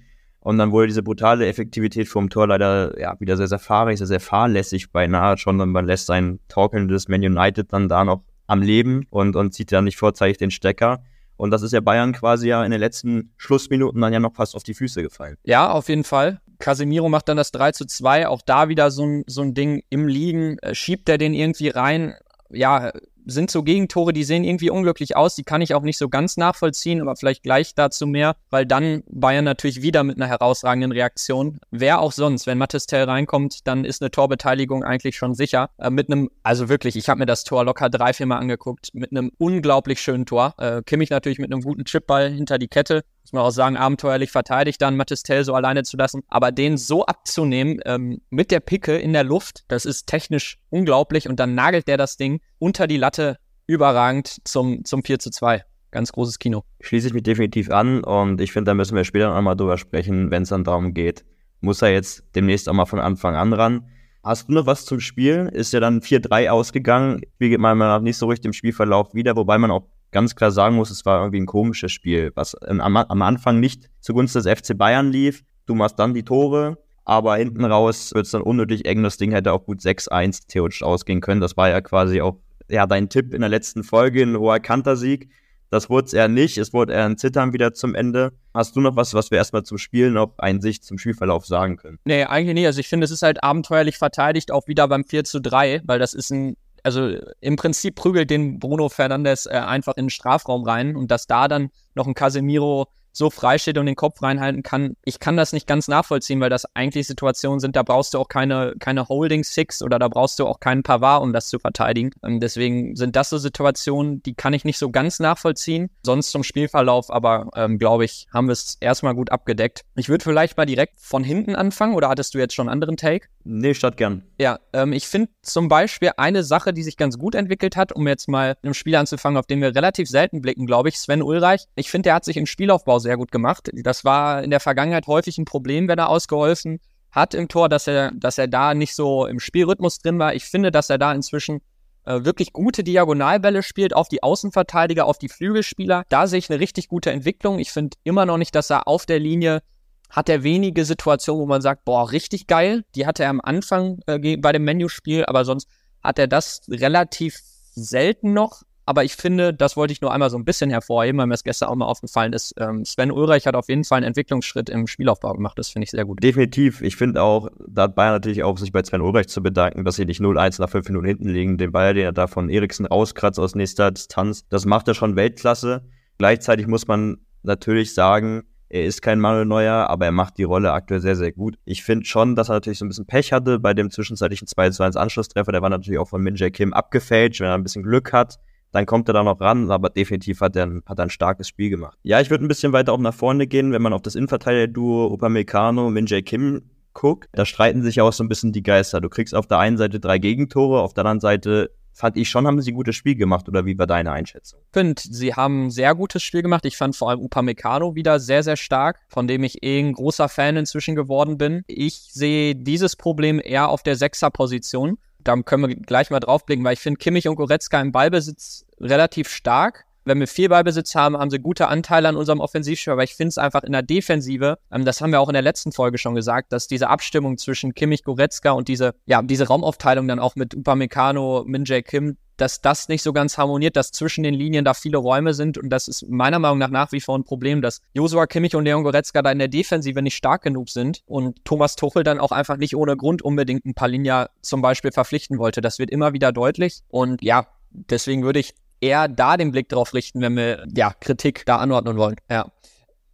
Und 0.48 0.56
dann 0.56 0.72
wurde 0.72 0.86
diese 0.86 1.02
brutale 1.02 1.46
Effektivität 1.46 2.08
vom 2.08 2.30
Tor 2.30 2.46
leider 2.46 2.98
ja, 2.98 3.14
wieder 3.20 3.36
sehr, 3.36 3.48
sehr 3.48 3.58
fahrig, 3.58 3.98
sehr, 3.98 4.06
sehr 4.06 4.18
fahrlässig 4.18 4.90
beinahe 4.90 5.36
schon. 5.36 5.60
Und 5.60 5.68
man 5.68 5.84
lässt 5.84 6.06
sein 6.06 6.38
torkelndes 6.48 7.06
Man 7.06 7.20
United 7.20 7.70
dann 7.70 7.90
da 7.90 8.02
noch 8.02 8.22
am 8.46 8.62
Leben 8.62 9.04
und, 9.10 9.36
und 9.36 9.52
zieht 9.52 9.72
dann 9.72 9.84
nicht 9.84 9.98
vorzeitig 9.98 10.38
den 10.38 10.50
Stecker. 10.50 11.02
Und 11.36 11.50
das 11.50 11.60
ist 11.60 11.72
ja 11.72 11.80
Bayern 11.80 12.14
quasi 12.14 12.48
ja 12.48 12.64
in 12.64 12.70
den 12.70 12.80
letzten 12.80 13.34
Schlussminuten 13.36 14.00
dann 14.00 14.10
ja 14.10 14.20
noch 14.20 14.36
fast 14.36 14.56
auf 14.56 14.62
die 14.62 14.72
Füße 14.72 15.02
gefallen. 15.02 15.36
Ja, 15.44 15.70
auf 15.70 15.90
jeden 15.90 16.04
Fall. 16.04 16.40
Casemiro 16.58 17.10
macht 17.10 17.28
dann 17.28 17.36
das 17.36 17.52
3 17.52 17.72
zu 17.72 17.84
2. 17.84 18.28
Auch 18.28 18.40
da 18.40 18.70
wieder 18.70 18.90
so 18.90 19.04
ein, 19.04 19.24
so 19.26 19.42
ein 19.42 19.52
Ding 19.52 19.82
im 19.90 20.08
Liegen. 20.08 20.56
Äh, 20.60 20.74
schiebt 20.74 21.10
er 21.10 21.18
den 21.18 21.34
irgendwie 21.34 21.68
rein? 21.68 22.14
Ja, 22.48 22.90
sind 23.28 23.50
so 23.50 23.62
Gegentore, 23.62 24.12
die 24.12 24.24
sehen 24.24 24.44
irgendwie 24.44 24.70
unglücklich 24.70 25.16
aus. 25.16 25.34
Die 25.34 25.44
kann 25.44 25.60
ich 25.60 25.74
auch 25.74 25.82
nicht 25.82 25.98
so 25.98 26.08
ganz 26.08 26.36
nachvollziehen, 26.36 27.00
aber 27.00 27.14
vielleicht 27.16 27.42
gleich 27.42 27.74
dazu 27.74 28.06
mehr, 28.06 28.36
weil 28.50 28.66
dann 28.66 29.02
Bayern 29.08 29.44
natürlich 29.44 29.82
wieder 29.82 30.02
mit 30.02 30.16
einer 30.16 30.26
herausragenden 30.26 30.92
Reaktion. 30.92 31.60
Wer 31.70 32.00
auch 32.00 32.12
sonst, 32.12 32.46
wenn 32.46 32.58
Mattes 32.58 32.86
Tell 32.86 33.04
reinkommt, 33.04 33.66
dann 33.66 33.84
ist 33.84 34.02
eine 34.02 34.10
Torbeteiligung 34.10 34.82
eigentlich 34.82 35.16
schon 35.16 35.34
sicher. 35.34 35.70
Äh, 35.78 35.90
mit 35.90 36.10
einem, 36.10 36.30
also 36.42 36.68
wirklich, 36.68 36.96
ich 36.96 37.08
habe 37.08 37.20
mir 37.20 37.26
das 37.26 37.44
Tor 37.44 37.64
locker 37.64 37.90
drei, 37.90 38.12
vier 38.12 38.26
Mal 38.26 38.38
angeguckt, 38.38 38.88
mit 38.94 39.10
einem 39.10 39.30
unglaublich 39.38 40.00
schönen 40.00 40.26
Tor. 40.26 40.54
Äh, 40.58 40.82
Kimmich 40.82 41.10
natürlich 41.10 41.38
mit 41.38 41.52
einem 41.52 41.62
guten 41.62 41.84
Chipball 41.84 42.30
hinter 42.30 42.58
die 42.58 42.68
Kette 42.68 43.04
muss 43.28 43.34
man 43.34 43.42
auch 43.42 43.50
sagen, 43.50 43.76
abenteuerlich 43.76 44.30
verteidigt, 44.30 44.80
dann 44.80 44.96
Mattes 44.96 45.22
Tell 45.22 45.44
so 45.44 45.54
alleine 45.54 45.82
zu 45.82 45.98
lassen. 45.98 46.22
Aber 46.28 46.50
den 46.50 46.78
so 46.78 47.04
abzunehmen, 47.04 47.78
ähm, 47.84 48.22
mit 48.30 48.50
der 48.50 48.60
Picke 48.60 48.96
in 48.96 49.12
der 49.12 49.24
Luft, 49.24 49.64
das 49.68 49.84
ist 49.84 50.06
technisch 50.06 50.56
unglaublich. 50.70 51.28
Und 51.28 51.38
dann 51.38 51.54
nagelt 51.54 51.88
der 51.88 51.98
das 51.98 52.16
Ding 52.16 52.40
unter 52.58 52.86
die 52.86 52.96
Latte 52.96 53.36
überragend 53.66 54.38
zum, 54.44 54.82
zum 54.86 55.04
4 55.04 55.18
zu 55.18 55.30
2. 55.30 55.62
Ganz 55.90 56.10
großes 56.12 56.38
Kino. 56.38 56.64
Schließe 56.80 57.08
ich 57.08 57.12
mich 57.12 57.22
definitiv 57.22 57.70
an 57.70 58.02
und 58.02 58.40
ich 58.40 58.52
finde, 58.52 58.70
da 58.70 58.74
müssen 58.74 58.96
wir 58.96 59.04
später 59.04 59.34
noch 59.34 59.42
mal 59.42 59.54
drüber 59.54 59.76
sprechen, 59.76 60.30
wenn 60.30 60.44
es 60.44 60.48
dann 60.48 60.64
darum 60.64 60.94
geht. 60.94 61.26
Muss 61.60 61.82
er 61.82 61.90
jetzt 61.90 62.24
demnächst 62.34 62.66
auch 62.68 62.74
mal 62.74 62.86
von 62.86 62.98
Anfang 63.00 63.36
an 63.36 63.52
ran. 63.52 63.88
Hast 64.22 64.48
du 64.48 64.54
noch 64.54 64.64
was 64.64 64.86
zum 64.86 65.00
Spiel? 65.00 65.50
Ist 65.52 65.74
ja 65.74 65.80
dann 65.80 66.00
4-3 66.00 66.48
ausgegangen. 66.48 67.20
Spiel 67.34 67.50
geht 67.50 67.60
meiner 67.60 67.74
Meinung 67.74 67.94
nach 67.94 68.02
nicht 68.02 68.16
so 68.16 68.26
richtig 68.26 68.46
im 68.46 68.52
Spielverlauf 68.54 69.12
wieder, 69.12 69.36
wobei 69.36 69.58
man 69.58 69.70
auch 69.70 69.86
ganz 70.10 70.34
klar 70.34 70.50
sagen 70.50 70.76
muss, 70.76 70.90
es 70.90 71.04
war 71.04 71.20
irgendwie 71.20 71.40
ein 71.40 71.46
komisches 71.46 71.92
Spiel, 71.92 72.32
was 72.34 72.54
am, 72.54 72.96
am 72.96 73.22
Anfang 73.22 73.60
nicht 73.60 73.90
zugunsten 74.00 74.42
des 74.42 74.60
FC 74.60 74.76
Bayern 74.76 75.10
lief. 75.10 75.42
Du 75.66 75.74
machst 75.74 75.98
dann 75.98 76.14
die 76.14 76.24
Tore, 76.24 76.78
aber 77.04 77.36
hinten 77.36 77.64
raus 77.64 78.12
wird 78.14 78.26
es 78.26 78.32
dann 78.32 78.42
unnötig 78.42 78.86
eng. 78.86 79.02
Das 79.02 79.16
Ding 79.16 79.32
hätte 79.32 79.52
auch 79.52 79.64
gut 79.64 79.80
6-1 79.80 80.46
theoretisch 80.48 80.82
ausgehen 80.82 81.20
können. 81.20 81.40
Das 81.40 81.56
war 81.56 81.68
ja 81.68 81.80
quasi 81.80 82.20
auch 82.20 82.36
ja, 82.68 82.86
dein 82.86 83.08
Tipp 83.08 83.34
in 83.34 83.40
der 83.40 83.50
letzten 83.50 83.82
Folge, 83.82 84.22
ein 84.22 84.36
hoher 84.36 84.60
Kantersieg. 84.60 85.30
Das 85.70 85.90
wurde 85.90 86.06
es 86.06 86.12
eher 86.14 86.28
nicht. 86.28 86.56
Es 86.56 86.72
wurde 86.72 86.94
eher 86.94 87.04
ein 87.04 87.18
Zittern 87.18 87.52
wieder 87.52 87.74
zum 87.74 87.94
Ende. 87.94 88.32
Hast 88.54 88.74
du 88.74 88.80
noch 88.80 88.96
was, 88.96 89.12
was 89.12 89.30
wir 89.30 89.38
erstmal 89.38 89.64
zum 89.64 89.76
Spielen 89.76 90.16
auf 90.16 90.38
einen 90.38 90.62
Sicht 90.62 90.84
zum 90.84 90.96
Spielverlauf 90.98 91.44
sagen 91.44 91.76
können? 91.76 91.98
Nee, 92.04 92.24
eigentlich 92.24 92.54
nicht. 92.54 92.66
Also 92.66 92.80
ich 92.80 92.88
finde, 92.88 93.04
es 93.04 93.10
ist 93.10 93.22
halt 93.22 93.42
abenteuerlich 93.42 93.98
verteidigt, 93.98 94.50
auch 94.50 94.66
wieder 94.66 94.88
beim 94.88 95.04
4 95.04 95.24
zu 95.24 95.40
3, 95.40 95.82
weil 95.84 95.98
das 95.98 96.14
ist 96.14 96.30
ein 96.30 96.56
also 96.84 97.16
im 97.40 97.56
Prinzip 97.56 97.96
prügelt 97.96 98.30
den 98.30 98.58
Bruno 98.58 98.88
Fernandes 98.88 99.46
äh, 99.46 99.50
einfach 99.50 99.96
in 99.96 100.06
den 100.06 100.10
Strafraum 100.10 100.64
rein 100.64 100.96
und 100.96 101.10
dass 101.10 101.26
da 101.26 101.48
dann 101.48 101.70
noch 101.94 102.06
ein 102.06 102.14
Casemiro 102.14 102.88
so 103.18 103.30
frei 103.30 103.58
steht 103.58 103.76
und 103.76 103.86
den 103.86 103.96
Kopf 103.96 104.22
reinhalten 104.22 104.62
kann. 104.62 104.96
Ich 105.04 105.18
kann 105.18 105.36
das 105.36 105.52
nicht 105.52 105.66
ganz 105.66 105.88
nachvollziehen, 105.88 106.40
weil 106.40 106.50
das 106.50 106.64
eigentlich 106.74 107.06
Situationen 107.06 107.58
sind, 107.58 107.74
da 107.76 107.82
brauchst 107.82 108.14
du 108.14 108.18
auch 108.18 108.28
keine, 108.28 108.74
keine 108.78 109.08
Holding 109.08 109.44
Six 109.44 109.82
oder 109.82 109.98
da 109.98 110.08
brauchst 110.08 110.38
du 110.38 110.46
auch 110.46 110.60
keinen 110.60 110.82
Pavard, 110.82 111.22
um 111.22 111.32
das 111.32 111.48
zu 111.48 111.58
verteidigen. 111.58 112.12
Ähm, 112.24 112.40
deswegen 112.40 112.94
sind 112.96 113.16
das 113.16 113.28
so 113.30 113.38
Situationen, 113.38 114.22
die 114.22 114.34
kann 114.34 114.54
ich 114.54 114.64
nicht 114.64 114.78
so 114.78 114.90
ganz 114.90 115.18
nachvollziehen. 115.18 115.90
Sonst 116.02 116.30
zum 116.30 116.44
Spielverlauf, 116.44 117.10
aber 117.10 117.50
ähm, 117.56 117.78
glaube 117.78 118.04
ich, 118.04 118.28
haben 118.32 118.46
wir 118.46 118.52
es 118.52 118.76
erstmal 118.80 119.14
gut 119.14 119.32
abgedeckt. 119.32 119.82
Ich 119.96 120.08
würde 120.08 120.22
vielleicht 120.22 120.56
mal 120.56 120.66
direkt 120.66 121.00
von 121.00 121.24
hinten 121.24 121.56
anfangen 121.56 121.94
oder 121.94 122.08
hattest 122.08 122.34
du 122.34 122.38
jetzt 122.38 122.54
schon 122.54 122.68
einen 122.68 122.74
anderen 122.74 122.96
Take? 122.96 123.28
Nee, 123.50 123.72
statt 123.72 123.96
gern. 123.96 124.24
Ja, 124.38 124.58
ähm, 124.74 124.92
ich 124.92 125.08
finde 125.08 125.30
zum 125.40 125.68
Beispiel 125.68 126.10
eine 126.18 126.44
Sache, 126.44 126.74
die 126.74 126.82
sich 126.82 126.98
ganz 126.98 127.16
gut 127.16 127.34
entwickelt 127.34 127.76
hat, 127.76 127.92
um 127.92 128.06
jetzt 128.06 128.28
mal 128.28 128.58
einem 128.62 128.74
Spiel 128.74 128.94
anzufangen, 128.94 129.38
auf 129.38 129.46
den 129.46 129.62
wir 129.62 129.74
relativ 129.74 130.06
selten 130.06 130.42
blicken, 130.42 130.66
glaube 130.66 130.90
ich, 130.90 130.98
Sven 130.98 131.22
Ulreich. 131.22 131.64
Ich 131.74 131.90
finde, 131.90 132.08
der 132.08 132.14
hat 132.16 132.26
sich 132.26 132.36
im 132.36 132.44
Spielaufbau 132.44 132.98
sehr 132.98 133.16
gut 133.16 133.32
gemacht. 133.32 133.70
Das 133.72 134.04
war 134.04 134.44
in 134.44 134.50
der 134.50 134.60
Vergangenheit 134.60 135.06
häufig 135.06 135.38
ein 135.38 135.46
Problem, 135.46 135.88
wenn 135.88 135.98
er 135.98 136.10
ausgeholfen 136.10 136.78
hat 137.10 137.32
im 137.32 137.48
Tor, 137.48 137.70
dass 137.70 137.86
er, 137.86 138.12
dass 138.12 138.36
er 138.36 138.48
da 138.48 138.74
nicht 138.74 138.94
so 138.94 139.24
im 139.24 139.40
Spielrhythmus 139.40 140.00
drin 140.00 140.18
war. 140.18 140.34
Ich 140.34 140.44
finde, 140.44 140.70
dass 140.70 140.90
er 140.90 140.98
da 140.98 141.14
inzwischen 141.14 141.62
äh, 142.04 142.24
wirklich 142.24 142.52
gute 142.52 142.84
Diagonalbälle 142.84 143.62
spielt 143.62 143.96
auf 143.96 144.08
die 144.08 144.22
Außenverteidiger, 144.22 145.06
auf 145.06 145.16
die 145.16 145.30
Flügelspieler. 145.30 146.04
Da 146.10 146.26
sehe 146.26 146.38
ich 146.38 146.50
eine 146.50 146.60
richtig 146.60 146.88
gute 146.88 147.12
Entwicklung. 147.12 147.60
Ich 147.60 147.70
finde 147.70 147.96
immer 148.04 148.26
noch 148.26 148.36
nicht, 148.36 148.54
dass 148.54 148.68
er 148.68 148.86
auf 148.86 149.06
der 149.06 149.20
Linie 149.20 149.62
hat 150.10 150.28
er 150.28 150.42
wenige 150.42 150.84
Situationen, 150.84 151.42
wo 151.42 151.46
man 151.46 151.60
sagt, 151.60 151.84
boah, 151.84 152.10
richtig 152.10 152.46
geil. 152.46 152.84
Die 152.94 153.06
hatte 153.06 153.24
er 153.24 153.30
am 153.30 153.40
Anfang 153.40 154.00
äh, 154.06 154.36
bei 154.36 154.52
dem 154.52 154.64
Menüspiel, 154.64 155.24
aber 155.26 155.44
sonst 155.44 155.68
hat 156.02 156.18
er 156.18 156.26
das 156.26 156.62
relativ 156.68 157.38
selten 157.74 158.32
noch. 158.32 158.62
Aber 158.88 159.04
ich 159.04 159.16
finde, 159.16 159.52
das 159.52 159.76
wollte 159.76 159.92
ich 159.92 160.00
nur 160.00 160.14
einmal 160.14 160.30
so 160.30 160.38
ein 160.38 160.46
bisschen 160.46 160.70
hervorheben, 160.70 161.18
weil 161.18 161.26
mir 161.26 161.34
das 161.34 161.44
gestern 161.44 161.68
auch 161.68 161.74
mal 161.74 161.84
aufgefallen 161.84 162.32
ist. 162.32 162.54
Ähm, 162.58 162.86
Sven 162.86 163.12
Ulreich 163.12 163.46
hat 163.46 163.54
auf 163.54 163.68
jeden 163.68 163.84
Fall 163.84 163.98
einen 163.98 164.06
Entwicklungsschritt 164.06 164.70
im 164.70 164.86
Spielaufbau 164.86 165.34
gemacht. 165.34 165.58
Das 165.58 165.68
finde 165.68 165.84
ich 165.84 165.90
sehr 165.90 166.06
gut. 166.06 166.22
Definitiv. 166.22 166.80
Ich 166.80 166.96
finde 166.96 167.22
auch, 167.22 167.50
da 167.66 167.82
hat 167.82 167.94
Bayern 167.94 168.14
natürlich 168.14 168.42
auch 168.44 168.56
sich 168.56 168.72
bei 168.72 168.82
Sven 168.82 169.02
Ulreich 169.02 169.28
zu 169.28 169.42
bedanken, 169.42 169.84
dass 169.84 169.96
sie 169.96 170.06
nicht 170.06 170.22
0-1 170.22 170.58
nach 170.62 170.70
5 170.70 170.88
Minuten 170.88 171.06
hinten 171.06 171.28
liegen. 171.28 171.58
Den 171.58 171.70
Ball, 171.70 171.92
den 171.92 172.04
er 172.04 172.12
da 172.12 172.28
von 172.28 172.48
Eriksen 172.48 172.86
rauskratzt 172.86 173.38
aus 173.38 173.54
nächster 173.54 173.90
Distanz, 173.90 174.48
das 174.48 174.64
macht 174.64 174.88
er 174.88 174.94
schon 174.94 175.16
Weltklasse. 175.16 175.84
Gleichzeitig 176.16 176.66
muss 176.66 176.88
man 176.88 177.18
natürlich 177.42 177.92
sagen, 177.92 178.44
er 178.70 178.84
ist 178.84 179.00
kein 179.00 179.18
Manuel 179.18 179.46
Neuer, 179.46 179.88
aber 179.88 180.06
er 180.06 180.12
macht 180.12 180.36
die 180.38 180.44
Rolle 180.44 180.72
aktuell 180.72 181.00
sehr, 181.00 181.16
sehr 181.16 181.32
gut. 181.32 181.56
Ich 181.64 181.82
finde 181.82 182.04
schon, 182.04 182.36
dass 182.36 182.50
er 182.50 182.54
natürlich 182.54 182.78
so 182.78 182.84
ein 182.84 182.88
bisschen 182.88 183.06
Pech 183.06 183.32
hatte 183.32 183.58
bei 183.58 183.72
dem 183.72 183.90
zwischenzeitlichen 183.90 184.46
2 184.46 184.70
2 184.70 184.86
1 184.86 184.96
Anschlusstreffer. 184.96 185.52
Der 185.52 185.62
war 185.62 185.70
natürlich 185.70 185.98
auch 185.98 186.08
von 186.08 186.22
Min 186.22 186.36
Jae 186.36 186.50
Kim 186.50 186.72
abgefälscht. 186.72 187.40
Wenn 187.40 187.48
er 187.48 187.54
ein 187.54 187.62
bisschen 187.62 187.82
Glück 187.82 188.12
hat, 188.12 188.38
dann 188.72 188.84
kommt 188.84 189.08
er 189.08 189.14
da 189.14 189.22
noch 189.22 189.40
ran, 189.40 189.70
aber 189.70 189.88
definitiv 189.88 190.40
hat 190.40 190.54
er, 190.56 190.66
ein, 190.66 190.82
hat 190.86 191.00
ein 191.00 191.08
starkes 191.10 191.48
Spiel 191.48 191.70
gemacht. 191.70 191.96
Ja, 192.02 192.20
ich 192.20 192.28
würde 192.28 192.44
ein 192.44 192.48
bisschen 192.48 192.72
weiter 192.72 192.92
auch 192.92 192.98
nach 192.98 193.14
vorne 193.14 193.46
gehen, 193.46 193.72
wenn 193.72 193.80
man 193.80 193.94
auf 193.94 194.02
das 194.02 194.14
Innenverteidiger-Duo 194.14 195.12
Upamecano, 195.14 195.88
Min 195.88 196.06
Jae 196.06 196.22
Kim 196.22 196.62
guckt. 196.92 197.28
Da 197.32 197.46
streiten 197.46 197.82
sich 197.82 198.00
auch 198.00 198.12
so 198.12 198.24
ein 198.24 198.28
bisschen 198.28 198.52
die 198.52 198.62
Geister. 198.62 199.00
Du 199.00 199.08
kriegst 199.08 199.34
auf 199.34 199.46
der 199.46 199.58
einen 199.58 199.78
Seite 199.78 200.00
drei 200.00 200.18
Gegentore, 200.18 200.82
auf 200.82 200.92
der 200.92 201.02
anderen 201.02 201.20
Seite 201.20 201.70
fand 201.98 202.16
ich 202.16 202.28
schon, 202.28 202.46
haben 202.46 202.62
sie 202.62 202.70
ein 202.70 202.76
gutes 202.76 202.94
Spiel 202.94 203.16
gemacht 203.16 203.48
oder 203.48 203.66
wie 203.66 203.76
war 203.76 203.88
deine 203.88 204.12
Einschätzung? 204.12 204.60
Ich 204.66 204.72
finde, 204.72 205.02
sie 205.04 205.34
haben 205.34 205.66
ein 205.66 205.70
sehr 205.70 205.96
gutes 205.96 206.22
Spiel 206.22 206.42
gemacht. 206.42 206.64
Ich 206.64 206.76
fand 206.76 206.94
vor 206.94 207.10
allem 207.10 207.20
Upamecano 207.20 207.96
wieder 207.96 208.20
sehr, 208.20 208.44
sehr 208.44 208.56
stark, 208.56 209.00
von 209.08 209.26
dem 209.26 209.42
ich 209.42 209.64
eh 209.64 209.80
ein 209.80 209.94
großer 209.94 210.28
Fan 210.28 210.56
inzwischen 210.56 210.94
geworden 210.94 211.38
bin. 211.38 211.64
Ich 211.66 212.10
sehe 212.12 212.54
dieses 212.54 212.94
Problem 212.94 213.40
eher 213.42 213.68
auf 213.68 213.82
der 213.82 213.96
Sechser-Position. 213.96 214.98
Da 215.18 215.34
können 215.42 215.68
wir 215.68 215.74
gleich 215.74 216.10
mal 216.10 216.20
draufblicken, 216.20 216.64
weil 216.64 216.74
ich 216.74 216.80
finde 216.80 216.98
Kimmich 216.98 217.26
und 217.26 217.34
Goretzka 217.34 217.80
im 217.80 217.90
Ballbesitz 217.90 218.64
relativ 218.80 219.28
stark 219.28 219.84
wenn 220.08 220.20
wir 220.20 220.26
viel 220.26 220.48
Ballbesitz 220.48 220.94
haben, 220.94 221.16
haben 221.16 221.30
sie 221.30 221.38
gute 221.38 221.68
Anteile 221.68 222.08
an 222.08 222.16
unserem 222.16 222.40
Offensivspiel, 222.40 222.92
aber 222.92 223.04
ich 223.04 223.14
finde 223.14 223.28
es 223.28 223.38
einfach 223.38 223.62
in 223.62 223.72
der 223.72 223.82
Defensive, 223.82 224.58
ähm, 224.72 224.84
das 224.84 225.00
haben 225.00 225.12
wir 225.12 225.20
auch 225.20 225.28
in 225.28 225.34
der 225.34 225.42
letzten 225.42 225.72
Folge 225.72 225.98
schon 225.98 226.14
gesagt, 226.14 226.52
dass 226.52 226.66
diese 226.66 226.88
Abstimmung 226.88 227.38
zwischen 227.38 227.74
Kimmich, 227.74 228.02
Goretzka 228.02 228.52
und 228.52 228.68
diese, 228.68 228.94
ja, 229.06 229.22
diese 229.22 229.46
Raumaufteilung 229.46 230.08
dann 230.08 230.18
auch 230.18 230.34
mit 230.36 230.54
Upamecano, 230.54 231.44
Min 231.46 231.64
Jae 231.64 231.82
Kim, 231.82 232.16
dass 232.38 232.60
das 232.60 232.88
nicht 232.88 233.02
so 233.02 233.12
ganz 233.12 233.36
harmoniert, 233.36 233.76
dass 233.76 233.90
zwischen 233.90 234.22
den 234.22 234.32
Linien 234.32 234.64
da 234.64 234.72
viele 234.72 234.96
Räume 234.96 235.34
sind. 235.34 235.58
Und 235.58 235.70
das 235.70 235.88
ist 235.88 236.08
meiner 236.08 236.38
Meinung 236.38 236.58
nach 236.58 236.70
nach 236.70 236.92
wie 236.92 237.00
vor 237.00 237.18
ein 237.18 237.24
Problem, 237.24 237.60
dass 237.60 237.82
Josua 237.92 238.26
Kimmich 238.26 238.54
und 238.54 238.64
Leon 238.64 238.84
Goretzka 238.84 239.22
da 239.22 239.32
in 239.32 239.38
der 239.38 239.48
Defensive 239.48 240.00
nicht 240.00 240.16
stark 240.16 240.42
genug 240.42 240.70
sind 240.70 241.02
und 241.06 241.44
Thomas 241.44 241.76
Tuchel 241.76 242.04
dann 242.04 242.20
auch 242.20 242.32
einfach 242.32 242.56
nicht 242.56 242.76
ohne 242.76 242.96
Grund 242.96 243.22
unbedingt 243.22 243.66
ein 243.66 243.74
Palinja 243.74 244.30
zum 244.40 244.62
Beispiel 244.62 244.92
verpflichten 244.92 245.38
wollte. 245.38 245.60
Das 245.60 245.78
wird 245.78 245.90
immer 245.90 246.12
wieder 246.12 246.32
deutlich. 246.32 246.80
Und 246.88 247.22
ja, 247.22 247.48
deswegen 247.70 248.22
würde 248.22 248.38
ich 248.38 248.54
eher 248.80 249.08
da 249.08 249.36
den 249.36 249.52
Blick 249.52 249.68
drauf 249.68 249.94
richten, 249.94 250.20
wenn 250.20 250.36
wir 250.36 250.66
ja 250.74 250.92
Kritik 251.00 251.44
da 251.46 251.56
anordnen 251.56 251.96
wollen. 251.96 252.16
Ja. 252.30 252.50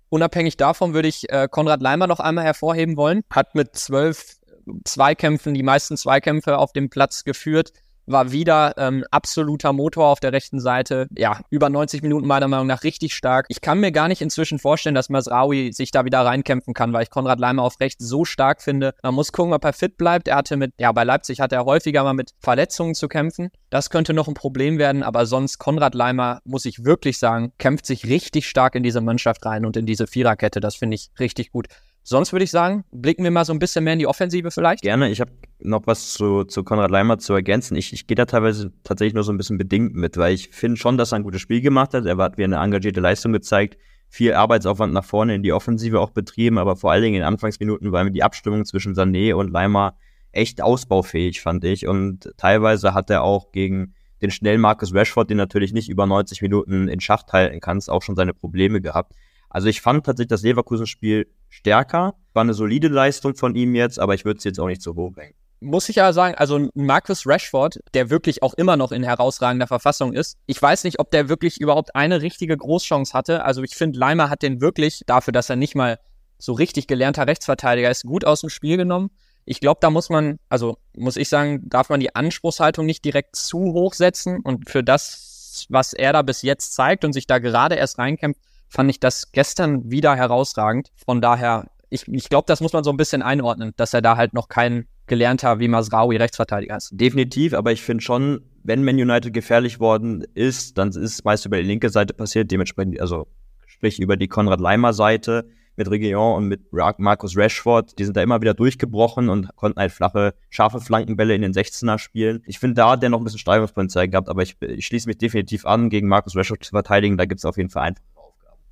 Unabhängig 0.08 0.56
davon 0.56 0.94
würde 0.94 1.08
ich 1.08 1.30
äh, 1.30 1.48
Konrad 1.50 1.82
Leimer 1.82 2.06
noch 2.06 2.20
einmal 2.20 2.44
hervorheben 2.44 2.96
wollen. 2.96 3.22
Hat 3.30 3.54
mit 3.54 3.74
zwölf 3.76 4.36
Zweikämpfen 4.84 5.54
die 5.54 5.62
meisten 5.62 5.96
Zweikämpfe 5.96 6.58
auf 6.58 6.72
dem 6.72 6.88
Platz 6.88 7.24
geführt 7.24 7.72
war 8.06 8.32
wieder 8.32 8.74
ähm, 8.76 9.04
absoluter 9.10 9.72
Motor 9.72 10.06
auf 10.06 10.20
der 10.20 10.32
rechten 10.32 10.60
Seite. 10.60 11.08
Ja, 11.16 11.40
über 11.50 11.70
90 11.70 12.02
Minuten 12.02 12.26
meiner 12.26 12.48
Meinung 12.48 12.66
nach 12.66 12.84
richtig 12.84 13.14
stark. 13.14 13.46
Ich 13.48 13.60
kann 13.60 13.80
mir 13.80 13.92
gar 13.92 14.08
nicht 14.08 14.22
inzwischen 14.22 14.58
vorstellen, 14.58 14.94
dass 14.94 15.08
Masraoui 15.08 15.72
sich 15.72 15.90
da 15.90 16.04
wieder 16.04 16.20
reinkämpfen 16.20 16.74
kann, 16.74 16.92
weil 16.92 17.04
ich 17.04 17.10
Konrad 17.10 17.40
Leimer 17.40 17.62
auf 17.62 17.80
rechts 17.80 18.06
so 18.06 18.24
stark 18.24 18.62
finde. 18.62 18.94
Man 19.02 19.14
muss 19.14 19.32
gucken, 19.32 19.52
ob 19.52 19.64
er 19.64 19.72
fit 19.72 19.96
bleibt. 19.96 20.28
Er 20.28 20.36
hatte 20.36 20.56
mit, 20.56 20.72
ja, 20.78 20.92
bei 20.92 21.04
Leipzig 21.04 21.40
hatte 21.40 21.56
er 21.56 21.64
häufiger 21.64 22.04
mal 22.04 22.14
mit 22.14 22.32
Verletzungen 22.40 22.94
zu 22.94 23.08
kämpfen. 23.08 23.50
Das 23.70 23.90
könnte 23.90 24.14
noch 24.14 24.28
ein 24.28 24.34
Problem 24.34 24.78
werden, 24.78 25.02
aber 25.02 25.26
sonst 25.26 25.58
Konrad 25.58 25.94
Leimer, 25.94 26.40
muss 26.44 26.64
ich 26.64 26.84
wirklich 26.84 27.18
sagen, 27.18 27.52
kämpft 27.58 27.86
sich 27.86 28.06
richtig 28.06 28.48
stark 28.48 28.74
in 28.74 28.82
diese 28.82 29.00
Mannschaft 29.00 29.44
rein 29.46 29.64
und 29.66 29.76
in 29.76 29.86
diese 29.86 30.06
Viererkette. 30.06 30.60
Das 30.60 30.76
finde 30.76 30.94
ich 30.96 31.10
richtig 31.18 31.50
gut. 31.50 31.66
Sonst 32.06 32.32
würde 32.32 32.44
ich 32.44 32.50
sagen, 32.50 32.84
blicken 32.92 33.24
wir 33.24 33.30
mal 33.30 33.46
so 33.46 33.54
ein 33.54 33.58
bisschen 33.58 33.82
mehr 33.82 33.94
in 33.94 33.98
die 33.98 34.06
Offensive 34.06 34.50
vielleicht. 34.50 34.82
Gerne. 34.82 35.08
Ich 35.08 35.22
habe 35.22 35.32
noch 35.60 35.86
was 35.86 36.12
zu, 36.12 36.44
zu 36.44 36.62
Konrad 36.62 36.90
Leimer 36.90 37.18
zu 37.18 37.32
ergänzen. 37.32 37.76
Ich, 37.76 37.94
ich 37.94 38.06
gehe 38.06 38.14
da 38.14 38.26
teilweise 38.26 38.72
tatsächlich 38.84 39.14
nur 39.14 39.24
so 39.24 39.32
ein 39.32 39.38
bisschen 39.38 39.56
bedingt 39.56 39.94
mit, 39.94 40.18
weil 40.18 40.34
ich 40.34 40.50
finde 40.50 40.76
schon, 40.76 40.98
dass 40.98 41.12
er 41.12 41.16
ein 41.16 41.22
gutes 41.22 41.40
Spiel 41.40 41.62
gemacht 41.62 41.94
hat. 41.94 42.04
Er 42.04 42.18
hat 42.18 42.36
wie 42.36 42.44
eine 42.44 42.56
engagierte 42.56 43.00
Leistung 43.00 43.32
gezeigt, 43.32 43.78
viel 44.10 44.34
Arbeitsaufwand 44.34 44.92
nach 44.92 45.04
vorne 45.04 45.34
in 45.34 45.42
die 45.42 45.54
Offensive 45.54 45.98
auch 45.98 46.10
betrieben, 46.10 46.58
aber 46.58 46.76
vor 46.76 46.92
allen 46.92 47.02
Dingen 47.02 47.14
in 47.14 47.20
den 47.22 47.26
Anfangsminuten 47.26 47.90
war 47.90 48.04
mir 48.04 48.10
die 48.10 48.22
Abstimmung 48.22 48.66
zwischen 48.66 48.94
Sané 48.94 49.32
und 49.32 49.50
Leimer 49.50 49.96
echt 50.30 50.60
ausbaufähig, 50.60 51.40
fand 51.40 51.64
ich. 51.64 51.86
Und 51.86 52.34
teilweise 52.36 52.92
hat 52.92 53.08
er 53.08 53.22
auch 53.22 53.50
gegen 53.50 53.94
den 54.20 54.30
schnellen 54.30 54.60
Marcus 54.60 54.94
Rashford, 54.94 55.30
den 55.30 55.38
natürlich 55.38 55.72
nicht 55.72 55.88
über 55.88 56.06
90 56.06 56.42
Minuten 56.42 56.86
in 56.88 57.00
Schacht 57.00 57.32
halten 57.32 57.60
kannst, 57.60 57.88
auch 57.88 58.02
schon 58.02 58.14
seine 58.14 58.34
Probleme 58.34 58.82
gehabt. 58.82 59.14
Also 59.54 59.68
ich 59.68 59.80
fand 59.80 60.04
tatsächlich 60.04 60.30
das 60.30 60.42
Leverkusen-Spiel 60.42 61.28
stärker. 61.48 62.16
War 62.32 62.40
eine 62.40 62.54
solide 62.54 62.88
Leistung 62.88 63.36
von 63.36 63.54
ihm 63.54 63.76
jetzt, 63.76 64.00
aber 64.00 64.12
ich 64.14 64.24
würde 64.24 64.38
es 64.38 64.44
jetzt 64.44 64.58
auch 64.58 64.66
nicht 64.66 64.82
so 64.82 64.96
hoch 64.96 65.16
hängen. 65.16 65.34
muss 65.60 65.88
ich 65.88 65.94
ja 65.94 66.12
sagen, 66.12 66.34
also 66.34 66.68
Marcus 66.74 67.24
Rashford, 67.24 67.78
der 67.94 68.10
wirklich 68.10 68.42
auch 68.42 68.54
immer 68.54 68.76
noch 68.76 68.90
in 68.90 69.04
herausragender 69.04 69.68
Verfassung 69.68 70.12
ist. 70.12 70.38
Ich 70.46 70.60
weiß 70.60 70.82
nicht, 70.82 70.98
ob 70.98 71.12
der 71.12 71.28
wirklich 71.28 71.60
überhaupt 71.60 71.94
eine 71.94 72.20
richtige 72.20 72.56
Großchance 72.56 73.12
hatte. 73.12 73.44
Also 73.44 73.62
ich 73.62 73.76
finde, 73.76 73.96
Leimer 73.96 74.28
hat 74.28 74.42
den 74.42 74.60
wirklich 74.60 75.02
dafür, 75.06 75.30
dass 75.30 75.48
er 75.48 75.54
nicht 75.54 75.76
mal 75.76 76.00
so 76.36 76.52
richtig 76.52 76.88
gelernter 76.88 77.28
Rechtsverteidiger 77.28 77.88
ist, 77.88 78.02
gut 78.02 78.24
aus 78.24 78.40
dem 78.40 78.50
Spiel 78.50 78.76
genommen. 78.76 79.12
Ich 79.44 79.60
glaube, 79.60 79.78
da 79.80 79.90
muss 79.90 80.10
man, 80.10 80.40
also 80.48 80.78
muss 80.96 81.16
ich 81.16 81.28
sagen, 81.28 81.62
darf 81.68 81.90
man 81.90 82.00
die 82.00 82.12
Anspruchshaltung 82.12 82.86
nicht 82.86 83.04
direkt 83.04 83.36
zu 83.36 83.72
hoch 83.72 83.94
setzen. 83.94 84.40
Und 84.40 84.68
für 84.68 84.82
das, 84.82 85.66
was 85.68 85.92
er 85.92 86.12
da 86.12 86.22
bis 86.22 86.42
jetzt 86.42 86.74
zeigt 86.74 87.04
und 87.04 87.12
sich 87.12 87.28
da 87.28 87.38
gerade 87.38 87.76
erst 87.76 88.00
reinkämpft, 88.00 88.40
fand 88.74 88.90
ich 88.90 89.00
das 89.00 89.30
gestern 89.32 89.90
wieder 89.90 90.16
herausragend. 90.16 90.90
Von 91.06 91.20
daher, 91.20 91.66
ich, 91.90 92.08
ich 92.08 92.28
glaube, 92.28 92.46
das 92.46 92.60
muss 92.60 92.72
man 92.72 92.84
so 92.84 92.90
ein 92.90 92.96
bisschen 92.96 93.22
einordnen, 93.22 93.72
dass 93.76 93.94
er 93.94 94.02
da 94.02 94.16
halt 94.16 94.34
noch 94.34 94.48
kein 94.48 94.86
gelernter 95.06 95.60
wie 95.60 95.68
Masraoui 95.68 96.16
Rechtsverteidiger 96.16 96.76
ist. 96.76 96.90
Definitiv, 96.92 97.54
aber 97.54 97.72
ich 97.72 97.82
finde 97.82 98.02
schon, 98.02 98.40
wenn 98.62 98.82
Man 98.84 98.96
United 98.96 99.32
gefährlich 99.32 99.78
worden 99.78 100.24
ist, 100.34 100.78
dann 100.78 100.88
ist 100.88 100.96
es 100.96 101.24
meist 101.24 101.46
über 101.46 101.58
die 101.58 101.62
linke 101.68 101.90
Seite 101.90 102.14
passiert, 102.14 102.50
dementsprechend, 102.50 103.00
also 103.00 103.26
sprich 103.66 104.00
über 104.00 104.16
die 104.16 104.28
Konrad-Leimer-Seite 104.28 105.46
mit 105.76 105.90
Region 105.90 106.36
und 106.36 106.48
mit 106.48 106.72
Markus 106.72 107.36
Rashford, 107.36 107.98
die 107.98 108.04
sind 108.04 108.16
da 108.16 108.22
immer 108.22 108.40
wieder 108.40 108.54
durchgebrochen 108.54 109.28
und 109.28 109.54
konnten 109.56 109.78
halt 109.78 109.92
flache, 109.92 110.34
scharfe 110.48 110.80
Flankenbälle 110.80 111.34
in 111.34 111.42
den 111.42 111.52
16er 111.52 111.98
spielen. 111.98 112.42
Ich 112.46 112.58
finde, 112.58 112.74
da 112.74 112.92
hat 112.92 113.02
der 113.02 113.10
noch 113.10 113.18
ein 113.18 113.24
bisschen 113.24 113.40
Steigerungspotenzial 113.40 114.08
gehabt, 114.08 114.28
aber 114.28 114.42
ich, 114.42 114.56
ich 114.60 114.86
schließe 114.86 115.08
mich 115.08 115.18
definitiv 115.18 115.66
an, 115.66 115.90
gegen 115.90 116.08
Markus 116.08 116.36
Rashford 116.36 116.64
zu 116.64 116.70
verteidigen. 116.70 117.18
Da 117.18 117.24
gibt 117.24 117.40
es 117.40 117.44
auf 117.44 117.56
jeden 117.56 117.70
Fall 117.70 117.82
einfache. 117.82 118.13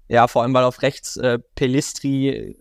Ja, 0.09 0.29
vor 0.29 0.43
allem, 0.43 0.55
weil 0.55 0.65
auf 0.65 0.83
rechts 0.83 1.17
äh, 1.17 1.39
Pelistri 1.55 2.57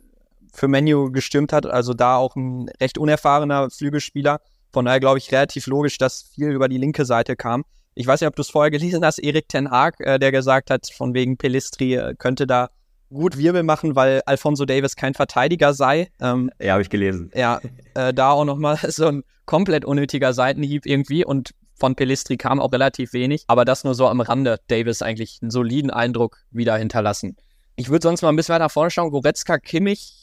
für 0.53 0.67
Menu 0.67 1.12
gestürmt 1.12 1.53
hat, 1.53 1.65
also 1.65 1.93
da 1.93 2.17
auch 2.17 2.36
ein 2.36 2.69
recht 2.79 2.98
unerfahrener 2.98 3.69
Flügelspieler. 3.69 4.41
Von 4.71 4.86
daher 4.86 5.00
glaube 5.00 5.17
ich 5.17 5.31
relativ 5.31 5.67
logisch, 5.67 5.98
dass 5.98 6.24
viel 6.24 6.50
über 6.51 6.69
die 6.69 6.77
linke 6.77 7.05
Seite 7.05 7.36
kam. 7.36 7.63
Ich 7.93 8.07
weiß 8.07 8.21
nicht, 8.21 8.27
ob 8.27 8.36
du 8.36 8.41
es 8.41 8.50
vorher 8.50 8.71
gelesen 8.71 9.03
hast, 9.03 9.19
Erik 9.19 9.50
Ten 9.50 9.69
Haag, 9.69 10.00
äh, 10.00 10.17
der 10.17 10.31
gesagt 10.31 10.69
hat, 10.69 10.88
von 10.93 11.13
wegen 11.13 11.38
Pelistri 11.38 11.95
äh, 11.95 12.15
könnte 12.17 12.48
da 12.48 12.69
gut 13.10 13.38
Wirbel 13.38 13.63
machen, 13.63 13.95
weil 13.95 14.21
Alfonso 14.25 14.65
Davis 14.65 14.95
kein 14.95 15.13
Verteidiger 15.13 15.74
sei. 15.74 16.10
Ähm, 16.21 16.50
ja, 16.62 16.74
habe 16.74 16.81
ich 16.81 16.89
gelesen. 16.89 17.29
Ja, 17.36 17.60
äh, 17.93 18.13
da 18.13 18.31
auch 18.31 18.45
nochmal 18.45 18.77
so 18.88 19.07
ein 19.07 19.24
komplett 19.45 19.83
unnötiger 19.83 20.33
Seitenhieb 20.33 20.86
irgendwie 20.86 21.25
und 21.25 21.51
von 21.81 21.95
Pelistri 21.95 22.38
kam 22.38 22.59
auch 22.59 22.71
relativ 22.71 23.11
wenig, 23.11 23.43
aber 23.47 23.65
das 23.65 23.83
nur 23.83 23.95
so 23.95 24.07
am 24.07 24.21
Rande. 24.21 24.59
Davis 24.67 25.01
eigentlich 25.01 25.39
einen 25.41 25.50
soliden 25.50 25.89
Eindruck 25.89 26.38
wieder 26.51 26.77
hinterlassen. 26.77 27.35
Ich 27.75 27.89
würde 27.89 28.03
sonst 28.03 28.21
mal 28.21 28.29
ein 28.29 28.35
bisschen 28.35 28.53
weiter 28.53 28.69
vorne 28.69 28.91
schauen. 28.91 29.09
Goretzka, 29.09 29.57
Kimmich 29.57 30.13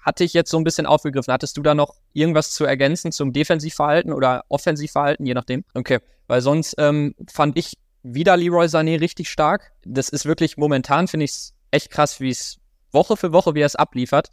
hatte 0.00 0.22
ich 0.22 0.32
jetzt 0.32 0.48
so 0.48 0.58
ein 0.58 0.62
bisschen 0.62 0.86
aufgegriffen. 0.86 1.34
Hattest 1.34 1.56
du 1.56 1.62
da 1.62 1.74
noch 1.74 1.96
irgendwas 2.12 2.52
zu 2.52 2.64
ergänzen 2.64 3.10
zum 3.10 3.32
Defensivverhalten 3.32 4.12
oder 4.12 4.44
Offensivverhalten, 4.48 5.26
je 5.26 5.34
nachdem? 5.34 5.64
Okay, 5.74 5.98
weil 6.28 6.40
sonst 6.40 6.76
ähm, 6.78 7.16
fand 7.28 7.58
ich 7.58 7.78
wieder 8.04 8.36
Leroy 8.36 8.66
Sané 8.66 9.00
richtig 9.00 9.28
stark. 9.28 9.72
Das 9.84 10.10
ist 10.10 10.24
wirklich 10.24 10.56
momentan, 10.56 11.08
finde 11.08 11.24
ich 11.24 11.32
es 11.32 11.54
echt 11.72 11.90
krass, 11.90 12.20
wie 12.20 12.30
es 12.30 12.58
Woche 12.92 13.16
für 13.16 13.32
Woche, 13.32 13.56
wie 13.56 13.62
er 13.62 13.66
es 13.66 13.74
abliefert. 13.74 14.30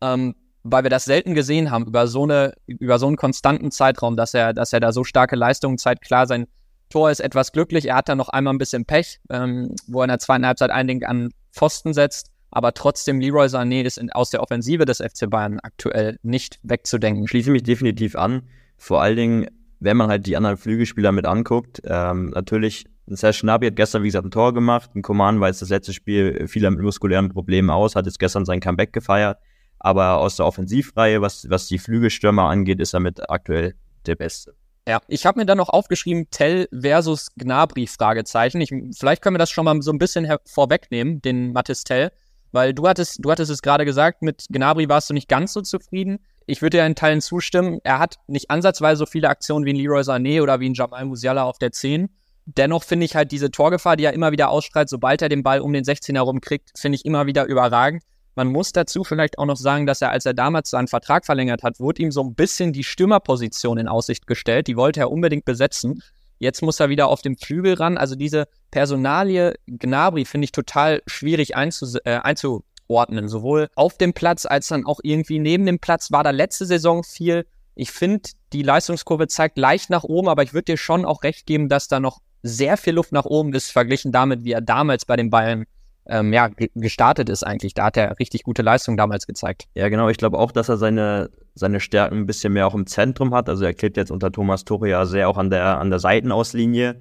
Ähm, 0.00 0.34
weil 0.64 0.82
wir 0.82 0.90
das 0.90 1.04
selten 1.04 1.34
gesehen 1.34 1.70
haben 1.70 1.86
über 1.86 2.06
so 2.06 2.24
eine, 2.24 2.54
über 2.66 2.98
so 2.98 3.06
einen 3.06 3.16
konstanten 3.16 3.70
Zeitraum, 3.70 4.16
dass 4.16 4.34
er, 4.34 4.54
dass 4.54 4.72
er 4.72 4.80
da 4.80 4.92
so 4.92 5.04
starke 5.04 5.36
Leistungen 5.36 5.78
zeigt. 5.78 6.02
Klar, 6.02 6.26
sein 6.26 6.46
Tor 6.88 7.10
ist 7.10 7.20
etwas 7.20 7.52
glücklich. 7.52 7.86
Er 7.86 7.96
hat 7.96 8.08
da 8.08 8.14
noch 8.14 8.30
einmal 8.30 8.54
ein 8.54 8.58
bisschen 8.58 8.84
Pech, 8.86 9.20
ähm, 9.30 9.74
wo 9.86 10.00
er 10.00 10.04
in 10.04 10.08
der 10.08 10.18
zweiten 10.18 10.46
Halbzeit 10.46 10.70
Ding 10.88 11.04
an 11.04 11.30
Pfosten 11.52 11.92
setzt. 11.92 12.30
Aber 12.50 12.72
trotzdem, 12.72 13.20
Leroy 13.20 13.46
Sané 13.46 13.82
ist 13.82 13.98
in, 13.98 14.10
aus 14.12 14.30
der 14.30 14.42
Offensive 14.42 14.84
des 14.84 14.98
FC 14.98 15.28
Bayern 15.28 15.60
aktuell 15.60 16.18
nicht 16.22 16.58
wegzudenken. 16.62 17.28
Schließe 17.28 17.50
mich 17.50 17.64
definitiv 17.64 18.16
an. 18.16 18.42
Vor 18.78 19.02
allen 19.02 19.16
Dingen, 19.16 19.46
wenn 19.80 19.96
man 19.96 20.08
halt 20.08 20.26
die 20.26 20.36
anderen 20.36 20.56
Flügelspieler 20.56 21.12
mit 21.12 21.26
anguckt. 21.26 21.82
Ähm, 21.84 22.30
natürlich 22.30 22.86
Serge 23.06 23.38
Gnabry 23.42 23.66
hat 23.66 23.76
gestern, 23.76 24.02
wie 24.02 24.08
gesagt, 24.08 24.24
ein 24.24 24.30
Tor 24.30 24.54
gemacht. 24.54 24.90
Ein 24.94 25.02
Coman 25.02 25.40
war 25.40 25.48
jetzt 25.48 25.60
das 25.60 25.68
letzte 25.68 25.92
Spiel 25.92 26.46
vieler 26.48 26.70
mit 26.70 26.80
muskulären 26.80 27.28
Problemen 27.28 27.70
aus, 27.70 27.96
hat 27.96 28.06
jetzt 28.06 28.18
gestern 28.18 28.46
sein 28.46 28.60
Comeback 28.60 28.92
gefeiert. 28.92 29.38
Aber 29.84 30.16
aus 30.16 30.36
der 30.36 30.46
Offensivreihe, 30.46 31.20
was, 31.20 31.46
was 31.50 31.66
die 31.66 31.78
Flügelstürmer 31.78 32.44
angeht, 32.44 32.80
ist 32.80 32.94
er 32.94 33.00
mit 33.00 33.28
aktuell 33.28 33.74
der 34.06 34.14
Beste. 34.14 34.54
Ja, 34.88 35.00
ich 35.08 35.26
habe 35.26 35.38
mir 35.38 35.44
dann 35.44 35.58
noch 35.58 35.68
aufgeschrieben, 35.68 36.28
Tell 36.30 36.68
versus 36.72 37.28
Gnabry, 37.36 37.86
Fragezeichen. 37.86 38.62
Ich, 38.62 38.72
vielleicht 38.96 39.20
können 39.20 39.34
wir 39.34 39.38
das 39.38 39.50
schon 39.50 39.66
mal 39.66 39.82
so 39.82 39.92
ein 39.92 39.98
bisschen 39.98 40.26
vorwegnehmen, 40.46 41.20
den 41.20 41.52
Mathis 41.52 41.84
Tell, 41.84 42.12
weil 42.50 42.72
du 42.72 42.88
hattest, 42.88 43.22
du 43.22 43.30
hattest 43.30 43.50
es 43.50 43.60
gerade 43.60 43.84
gesagt, 43.84 44.22
mit 44.22 44.46
Gnabry 44.48 44.88
warst 44.88 45.10
du 45.10 45.14
nicht 45.14 45.28
ganz 45.28 45.52
so 45.52 45.60
zufrieden. 45.60 46.18
Ich 46.46 46.62
würde 46.62 46.78
dir 46.78 46.86
in 46.86 46.94
Teilen 46.94 47.20
zustimmen. 47.20 47.80
Er 47.84 47.98
hat 47.98 48.16
nicht 48.26 48.50
ansatzweise 48.50 49.00
so 49.00 49.06
viele 49.06 49.28
Aktionen 49.28 49.66
wie 49.66 49.74
ein 49.74 49.76
Leroy 49.76 50.00
Sané 50.00 50.40
oder 50.40 50.60
wie 50.60 50.70
ein 50.70 50.74
Jamal 50.74 51.04
Musiala 51.04 51.42
auf 51.42 51.58
der 51.58 51.72
10. 51.72 52.08
Dennoch 52.46 52.84
finde 52.84 53.04
ich 53.04 53.16
halt 53.16 53.32
diese 53.32 53.50
Torgefahr, 53.50 53.96
die 53.96 54.04
er 54.04 54.14
immer 54.14 54.32
wieder 54.32 54.48
ausstrahlt, 54.48 54.88
sobald 54.88 55.20
er 55.20 55.28
den 55.28 55.42
Ball 55.42 55.60
um 55.60 55.74
den 55.74 55.84
16er 55.84 56.20
rumkriegt, 56.20 56.70
finde 56.74 56.96
ich 56.96 57.04
immer 57.04 57.26
wieder 57.26 57.44
überragend. 57.44 58.02
Man 58.34 58.48
muss 58.48 58.72
dazu 58.72 59.04
vielleicht 59.04 59.38
auch 59.38 59.46
noch 59.46 59.56
sagen, 59.56 59.86
dass 59.86 60.02
er, 60.02 60.10
als 60.10 60.26
er 60.26 60.34
damals 60.34 60.70
seinen 60.70 60.88
Vertrag 60.88 61.24
verlängert 61.24 61.62
hat, 61.62 61.78
wurde 61.78 62.02
ihm 62.02 62.10
so 62.10 62.22
ein 62.22 62.34
bisschen 62.34 62.72
die 62.72 62.84
Stürmerposition 62.84 63.78
in 63.78 63.88
Aussicht 63.88 64.26
gestellt. 64.26 64.66
Die 64.66 64.76
wollte 64.76 65.00
er 65.00 65.10
unbedingt 65.10 65.44
besetzen. 65.44 66.02
Jetzt 66.38 66.62
muss 66.62 66.80
er 66.80 66.88
wieder 66.88 67.08
auf 67.08 67.22
dem 67.22 67.36
Flügel 67.36 67.74
ran. 67.74 67.96
Also 67.96 68.16
diese 68.16 68.46
Personalie 68.70 69.54
Gnabry 69.66 70.24
finde 70.24 70.46
ich 70.46 70.52
total 70.52 71.02
schwierig 71.06 71.56
einzu 71.56 71.98
äh, 72.04 72.16
einzuordnen. 72.16 73.28
Sowohl 73.28 73.68
auf 73.76 73.98
dem 73.98 74.12
Platz 74.12 74.46
als 74.46 74.68
dann 74.68 74.84
auch 74.84 75.00
irgendwie 75.02 75.38
neben 75.38 75.64
dem 75.64 75.78
Platz 75.78 76.10
war 76.10 76.24
da 76.24 76.30
letzte 76.30 76.66
Saison 76.66 77.04
viel. 77.04 77.46
Ich 77.76 77.92
finde, 77.92 78.30
die 78.52 78.62
Leistungskurve 78.62 79.28
zeigt 79.28 79.58
leicht 79.58 79.90
nach 79.90 80.04
oben, 80.04 80.28
aber 80.28 80.42
ich 80.42 80.54
würde 80.54 80.72
dir 80.72 80.76
schon 80.76 81.04
auch 81.04 81.22
recht 81.22 81.46
geben, 81.46 81.68
dass 81.68 81.88
da 81.88 82.00
noch 82.00 82.20
sehr 82.42 82.76
viel 82.76 82.94
Luft 82.94 83.12
nach 83.12 83.24
oben 83.24 83.52
ist, 83.54 83.70
verglichen 83.70 84.12
damit, 84.12 84.44
wie 84.44 84.52
er 84.52 84.60
damals 84.60 85.06
bei 85.06 85.16
den 85.16 85.30
Bayern 85.30 85.64
ähm, 86.06 86.32
ja, 86.32 86.50
gestartet 86.74 87.28
ist 87.28 87.44
eigentlich. 87.44 87.74
Da 87.74 87.86
hat 87.86 87.96
er 87.96 88.18
richtig 88.18 88.42
gute 88.42 88.62
Leistung 88.62 88.96
damals 88.96 89.26
gezeigt. 89.26 89.64
Ja, 89.74 89.88
genau. 89.88 90.08
Ich 90.08 90.18
glaube 90.18 90.38
auch, 90.38 90.52
dass 90.52 90.68
er 90.68 90.76
seine, 90.76 91.30
seine 91.54 91.80
Stärken 91.80 92.18
ein 92.18 92.26
bisschen 92.26 92.52
mehr 92.52 92.66
auch 92.66 92.74
im 92.74 92.86
Zentrum 92.86 93.34
hat. 93.34 93.48
Also 93.48 93.64
er 93.64 93.74
klebt 93.74 93.96
jetzt 93.96 94.10
unter 94.10 94.30
Thomas 94.30 94.64
Tuchel 94.64 95.06
sehr 95.06 95.28
auch 95.28 95.38
an 95.38 95.50
der, 95.50 95.78
an 95.78 95.90
der 95.90 95.98
Seitenauslinie. 95.98 97.00